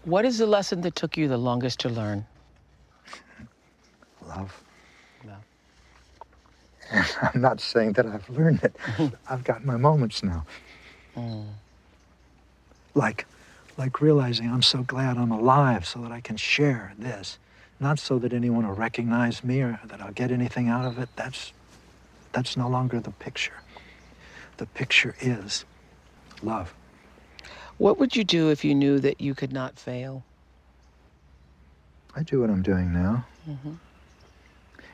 What 0.05 0.25
is 0.25 0.37
the 0.37 0.47
lesson 0.47 0.81
that 0.81 0.95
took 0.95 1.17
you 1.17 1.27
the 1.27 1.37
longest 1.37 1.79
to 1.81 1.89
learn? 1.89 2.25
Love. 4.27 4.63
I'm 7.21 7.41
not 7.41 7.61
saying 7.61 7.93
that 7.93 8.05
I've 8.05 8.29
learned 8.29 8.63
it. 8.63 8.75
I've 9.29 9.43
got 9.43 9.63
my 9.63 9.77
moments 9.77 10.23
now. 10.23 10.45
Mm. 11.15 11.45
Like, 12.93 13.25
like 13.77 14.01
realizing 14.01 14.49
I'm 14.49 14.61
so 14.61 14.83
glad 14.83 15.17
I'm 15.17 15.31
alive 15.31 15.85
so 15.87 15.99
that 16.01 16.11
I 16.11 16.21
can 16.21 16.37
share 16.37 16.93
this. 16.97 17.37
Not 17.79 17.97
so 17.97 18.19
that 18.19 18.33
anyone 18.33 18.67
will 18.67 18.75
recognize 18.75 19.43
me 19.43 19.61
or 19.61 19.79
that 19.85 20.01
I'll 20.01 20.11
get 20.11 20.31
anything 20.31 20.67
out 20.67 20.85
of 20.85 20.99
it. 20.99 21.09
That's, 21.15 21.53
that's 22.31 22.55
no 22.57 22.67
longer 22.67 22.99
the 22.99 23.11
picture. 23.11 23.61
The 24.57 24.65
picture 24.67 25.15
is 25.19 25.65
love. 26.43 26.73
What 27.77 27.97
would 27.97 28.15
you 28.15 28.23
do 28.23 28.49
if 28.49 28.63
you 28.63 28.75
knew 28.75 28.99
that 28.99 29.19
you 29.19 29.33
could 29.33 29.51
not 29.51 29.79
fail? 29.79 30.23
I 32.15 32.23
do 32.23 32.41
what 32.41 32.49
I'm 32.49 32.61
doing 32.61 32.93
now. 32.93 33.25
Mm-hmm. 33.49 33.73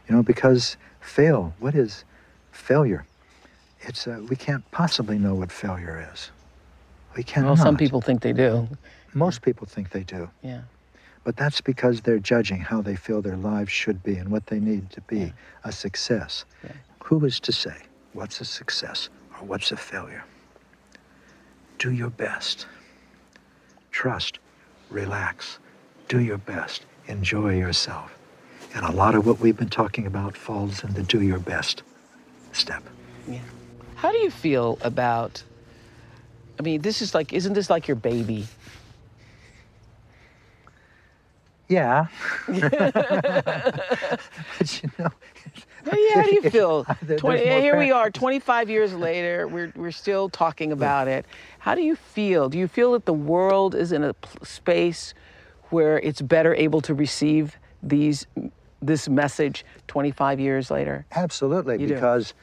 You 0.08 0.16
know, 0.16 0.24
because 0.24 0.78
fail, 1.08 1.54
what 1.60 1.74
is 1.76 2.04
failure? 2.52 3.06
It's 3.82 4.08
uh, 4.08 4.22
we 4.30 4.36
can't 4.36 4.70
possibly 4.72 5.18
know 5.18 5.36
what 5.36 5.52
failure 5.52 6.08
is. 6.14 6.32
We 7.16 7.24
cannot. 7.24 7.48
Well, 7.56 7.58
some 7.66 7.78
people 7.78 8.02
think 8.02 8.22
they 8.22 8.34
do. 8.34 8.68
Most 9.14 9.42
people 9.42 9.66
think 9.66 9.90
they 9.92 10.04
do, 10.04 10.30
Yeah. 10.44 10.62
but 11.24 11.36
that's 11.38 11.62
because 11.62 12.02
they're 12.02 12.20
judging 12.20 12.60
how 12.60 12.82
they 12.82 12.96
feel 12.96 13.22
their 13.22 13.38
lives 13.38 13.72
should 13.72 14.04
be 14.04 14.16
and 14.16 14.30
what 14.30 14.48
they 14.48 14.60
need 14.60 14.90
to 14.92 15.02
be 15.02 15.18
Yeah. 15.20 15.32
a 15.64 15.72
success. 15.72 16.46
Yeah. 16.64 16.72
Who 17.06 17.26
is 17.26 17.40
to 17.42 17.52
say 17.52 17.78
what's 18.14 18.42
a 18.42 18.46
success 18.46 19.10
or 19.40 19.48
what's 19.48 19.72
a 19.72 19.78
failure? 19.78 20.24
Do 21.80 21.92
your 21.92 22.10
best. 22.10 22.68
Trust. 23.92 24.40
Relax. 24.90 25.60
Do 26.08 26.20
your 26.20 26.38
best. 26.38 26.86
Enjoy 27.08 27.56
yourself. 27.58 28.17
And 28.74 28.86
a 28.86 28.92
lot 28.92 29.16
of 29.16 29.26
what 29.26 29.40
we've 29.40 29.58
been 29.58 29.70
talking 29.70 30.06
about 30.06 30.36
falls 30.38 30.84
in 30.84 30.94
the 30.94 31.04
do 31.04 31.22
your 31.22 31.40
best 31.40 31.84
step. 32.52 32.84
Yeah. 33.28 33.40
How 33.96 34.12
do 34.12 34.18
you 34.18 34.30
feel 34.30 34.78
about? 34.82 35.44
I 36.60 36.64
mean, 36.64 36.82
this 36.82 37.02
is 37.02 37.14
like, 37.14 37.34
isn't 37.34 37.54
this 37.54 37.70
like 37.70 37.88
your 37.88 37.96
baby? 37.96 38.48
Yeah. 41.68 42.08
but 42.48 42.62
you 44.72 44.90
know, 44.98 45.10
How, 45.86 45.98
yeah, 45.98 46.16
how 46.16 46.24
do 46.24 46.34
you 46.34 46.50
feel? 46.50 46.84
20, 47.18 47.22
more 47.22 47.60
here 47.60 47.78
we 47.78 47.92
are, 47.92 48.10
25 48.10 48.70
years 48.70 48.94
later. 48.94 49.48
We're, 49.48 49.72
we're 49.76 49.92
still 49.92 50.30
talking 50.30 50.72
about 50.72 51.08
it. 51.08 51.26
How 51.60 51.76
do 51.76 51.82
you 51.82 51.96
feel? 51.96 52.50
Do 52.50 52.58
you 52.58 52.68
feel 52.68 52.94
that 52.94 53.06
the 53.06 53.14
world 53.14 53.76
is 53.76 53.92
in 53.92 54.04
a 54.04 54.16
space 54.44 55.14
where 55.70 56.00
it's 56.00 56.22
better 56.22 56.56
able 56.56 56.82
to 56.82 56.94
receive 56.94 57.58
these 57.84 58.26
this 58.82 59.10
message 59.10 59.66
25 59.88 60.40
years 60.40 60.70
later? 60.72 61.06
Absolutely, 61.16 61.80
You 61.80 61.88
do. 61.88 61.94
because 61.96 62.34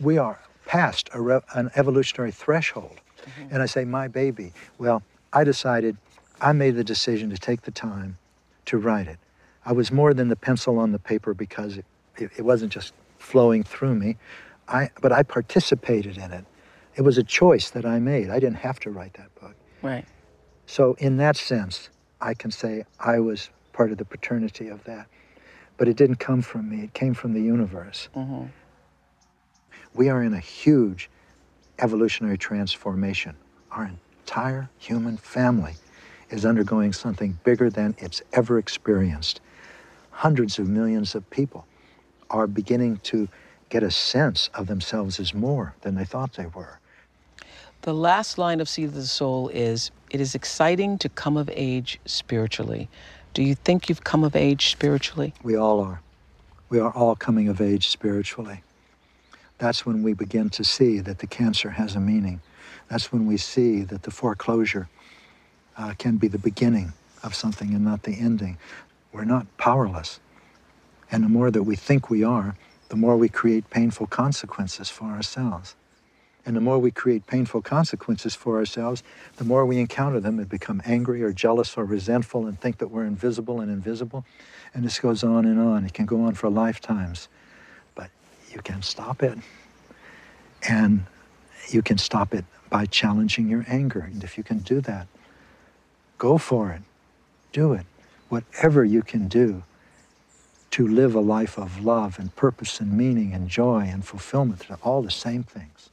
we 0.00 0.18
are 0.18 0.38
past 0.66 1.08
an 1.12 1.70
evolutionary 1.74 2.32
threshold. 2.32 3.00
Mm-hmm. 3.22 3.54
And 3.54 3.62
I 3.62 3.66
say, 3.66 3.84
my 3.84 4.08
baby. 4.08 4.52
Well, 4.78 5.02
I 5.32 5.44
decided, 5.44 5.96
I 6.40 6.52
made 6.52 6.76
the 6.76 6.84
decision 6.84 7.30
to 7.30 7.38
take 7.38 7.62
the 7.62 7.70
time 7.70 8.18
to 8.66 8.78
write 8.78 9.06
it. 9.06 9.18
I 9.64 9.72
was 9.72 9.90
more 9.90 10.14
than 10.14 10.28
the 10.28 10.36
pencil 10.36 10.78
on 10.78 10.92
the 10.92 10.98
paper 10.98 11.34
because 11.34 11.78
it, 11.78 11.84
it, 12.18 12.30
it 12.36 12.42
wasn't 12.42 12.72
just 12.72 12.92
flowing 13.18 13.64
through 13.64 13.94
me. 13.94 14.16
I, 14.68 14.90
but 15.00 15.12
I 15.12 15.22
participated 15.22 16.18
in 16.18 16.32
it. 16.32 16.44
It 16.94 17.02
was 17.02 17.18
a 17.18 17.22
choice 17.22 17.70
that 17.70 17.84
I 17.84 17.98
made. 17.98 18.30
I 18.30 18.38
didn't 18.38 18.58
have 18.58 18.80
to 18.80 18.90
write 18.90 19.14
that 19.14 19.34
book. 19.40 19.54
Right. 19.82 20.04
So, 20.66 20.94
in 20.98 21.18
that 21.18 21.36
sense, 21.36 21.90
I 22.20 22.34
can 22.34 22.50
say 22.50 22.84
I 22.98 23.20
was 23.20 23.50
part 23.76 23.92
of 23.92 23.98
the 23.98 24.04
paternity 24.06 24.68
of 24.68 24.82
that. 24.84 25.06
But 25.76 25.86
it 25.86 25.96
didn't 25.96 26.16
come 26.16 26.40
from 26.40 26.70
me, 26.70 26.84
it 26.84 26.94
came 26.94 27.12
from 27.12 27.34
the 27.34 27.42
universe. 27.42 28.08
Mm-hmm. 28.16 28.46
We 29.94 30.08
are 30.08 30.22
in 30.22 30.32
a 30.32 30.40
huge 30.40 31.10
evolutionary 31.78 32.38
transformation. 32.38 33.36
Our 33.70 33.90
entire 34.24 34.70
human 34.78 35.18
family 35.18 35.74
is 36.30 36.46
undergoing 36.46 36.94
something 36.94 37.38
bigger 37.44 37.68
than 37.68 37.94
it's 37.98 38.22
ever 38.32 38.58
experienced. 38.58 39.42
Hundreds 40.10 40.58
of 40.58 40.68
millions 40.68 41.14
of 41.14 41.28
people 41.28 41.66
are 42.30 42.46
beginning 42.46 42.96
to 43.04 43.28
get 43.68 43.82
a 43.82 43.90
sense 43.90 44.48
of 44.54 44.68
themselves 44.68 45.20
as 45.20 45.34
more 45.34 45.74
than 45.82 45.96
they 45.96 46.04
thought 46.04 46.32
they 46.32 46.46
were. 46.46 46.80
The 47.82 47.92
last 47.92 48.38
line 48.38 48.60
of 48.60 48.70
Seat 48.70 48.84
of 48.84 48.94
the 48.94 49.06
Soul 49.06 49.48
is 49.48 49.90
It 50.10 50.20
is 50.20 50.34
exciting 50.34 50.96
to 50.98 51.10
come 51.10 51.36
of 51.36 51.50
age 51.52 52.00
spiritually. 52.06 52.88
Do 53.36 53.42
you 53.42 53.54
think 53.54 53.90
you've 53.90 54.02
come 54.02 54.24
of 54.24 54.34
age 54.34 54.70
spiritually? 54.70 55.34
We 55.42 55.56
all 55.56 55.80
are. 55.80 56.00
We 56.70 56.78
are 56.78 56.90
all 56.90 57.14
coming 57.14 57.50
of 57.50 57.60
age 57.60 57.88
spiritually. 57.88 58.62
That's 59.58 59.84
when 59.84 60.02
we 60.02 60.14
begin 60.14 60.48
to 60.48 60.64
see 60.64 61.00
that 61.00 61.18
the 61.18 61.26
cancer 61.26 61.68
has 61.68 61.94
a 61.94 62.00
meaning. 62.00 62.40
That's 62.88 63.12
when 63.12 63.26
we 63.26 63.36
see 63.36 63.82
that 63.82 64.04
the 64.04 64.10
foreclosure 64.10 64.88
uh, 65.76 65.92
can 65.98 66.16
be 66.16 66.28
the 66.28 66.38
beginning 66.38 66.94
of 67.22 67.34
something 67.34 67.74
and 67.74 67.84
not 67.84 68.04
the 68.04 68.14
ending. 68.14 68.56
We're 69.12 69.26
not 69.26 69.54
powerless. 69.58 70.18
And 71.12 71.22
the 71.22 71.28
more 71.28 71.50
that 71.50 71.64
we 71.64 71.76
think 71.76 72.08
we 72.08 72.24
are, 72.24 72.56
the 72.88 72.96
more 72.96 73.18
we 73.18 73.28
create 73.28 73.68
painful 73.68 74.06
consequences 74.06 74.88
for 74.88 75.10
ourselves. 75.10 75.74
And 76.46 76.54
the 76.54 76.60
more 76.60 76.78
we 76.78 76.92
create 76.92 77.26
painful 77.26 77.60
consequences 77.60 78.36
for 78.36 78.56
ourselves, 78.56 79.02
the 79.36 79.44
more 79.44 79.66
we 79.66 79.78
encounter 79.78 80.20
them 80.20 80.38
and 80.38 80.48
become 80.48 80.80
angry 80.86 81.20
or 81.24 81.32
jealous 81.32 81.76
or 81.76 81.84
resentful 81.84 82.46
and 82.46 82.58
think 82.58 82.78
that 82.78 82.86
we're 82.86 83.04
invisible 83.04 83.60
and 83.60 83.68
invisible. 83.68 84.24
And 84.72 84.84
this 84.84 85.00
goes 85.00 85.24
on 85.24 85.44
and 85.44 85.58
on. 85.58 85.84
It 85.84 85.92
can 85.92 86.06
go 86.06 86.22
on 86.22 86.34
for 86.34 86.48
lifetimes. 86.48 87.26
But 87.96 88.10
you 88.52 88.60
can 88.60 88.82
stop 88.82 89.24
it. 89.24 89.36
And 90.68 91.06
you 91.68 91.82
can 91.82 91.98
stop 91.98 92.32
it 92.32 92.44
by 92.70 92.86
challenging 92.86 93.48
your 93.48 93.64
anger. 93.66 94.00
And 94.00 94.22
if 94.22 94.38
you 94.38 94.44
can 94.44 94.58
do 94.60 94.80
that, 94.82 95.08
go 96.16 96.38
for 96.38 96.70
it. 96.70 96.82
Do 97.52 97.72
it. 97.72 97.86
Whatever 98.28 98.84
you 98.84 99.02
can 99.02 99.26
do 99.26 99.64
to 100.70 100.86
live 100.86 101.16
a 101.16 101.20
life 101.20 101.58
of 101.58 101.84
love 101.84 102.20
and 102.20 102.34
purpose 102.36 102.78
and 102.78 102.92
meaning 102.92 103.32
and 103.32 103.48
joy 103.48 103.80
and 103.80 104.04
fulfillment, 104.04 104.68
they're 104.68 104.78
all 104.84 105.02
the 105.02 105.10
same 105.10 105.42
things. 105.42 105.90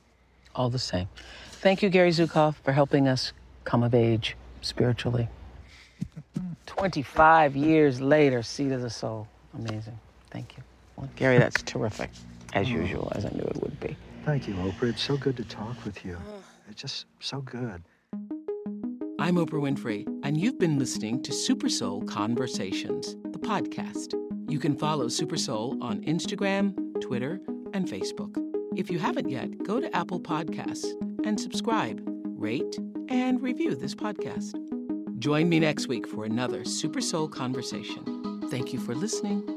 All 0.55 0.69
the 0.69 0.79
same. 0.79 1.07
Thank 1.51 1.81
you, 1.81 1.89
Gary 1.89 2.11
Zukav, 2.11 2.55
for 2.55 2.71
helping 2.71 3.07
us 3.07 3.33
come 3.63 3.83
of 3.83 3.93
age 3.93 4.35
spiritually. 4.61 5.29
25 6.65 7.55
years 7.55 8.01
later, 8.01 8.43
Seat 8.43 8.71
of 8.71 8.81
the 8.81 8.89
Soul. 8.89 9.27
Amazing. 9.53 9.97
Thank 10.31 10.57
you. 10.57 10.63
Well, 10.95 11.09
Gary, 11.15 11.37
that's 11.37 11.61
terrific, 11.63 12.09
as 12.53 12.67
mm. 12.67 12.71
usual, 12.71 13.11
as 13.15 13.25
I 13.25 13.29
knew 13.29 13.43
it 13.43 13.61
would 13.61 13.79
be. 13.79 13.95
Thank 14.25 14.47
you, 14.47 14.53
Oprah. 14.55 14.89
It's 14.89 15.01
so 15.01 15.17
good 15.17 15.37
to 15.37 15.43
talk 15.43 15.83
with 15.85 16.03
you. 16.05 16.17
It's 16.69 16.81
just 16.81 17.05
so 17.19 17.41
good. 17.41 17.83
I'm 19.19 19.35
Oprah 19.35 19.61
Winfrey, 19.61 20.07
and 20.23 20.39
you've 20.39 20.59
been 20.59 20.77
listening 20.79 21.21
to 21.23 21.31
Super 21.31 21.69
Soul 21.69 22.01
Conversations, 22.03 23.15
the 23.31 23.39
podcast. 23.39 24.13
You 24.49 24.59
can 24.59 24.75
follow 24.77 25.07
Super 25.07 25.37
Soul 25.37 25.77
on 25.81 26.01
Instagram, 26.01 26.99
Twitter, 27.01 27.39
and 27.73 27.87
Facebook. 27.87 28.52
If 28.75 28.89
you 28.89 28.97
haven't 28.97 29.29
yet, 29.29 29.63
go 29.63 29.79
to 29.79 29.95
Apple 29.95 30.19
Podcasts 30.19 30.87
and 31.25 31.39
subscribe, 31.39 32.01
rate, 32.25 32.79
and 33.07 33.41
review 33.41 33.75
this 33.75 33.93
podcast. 33.93 34.57
Join 35.19 35.47
me 35.47 35.59
next 35.59 35.87
week 35.87 36.07
for 36.07 36.25
another 36.25 36.65
Super 36.65 36.99
Soul 36.99 37.27
Conversation. 37.27 38.41
Thank 38.49 38.73
you 38.73 38.79
for 38.79 38.95
listening. 38.95 39.52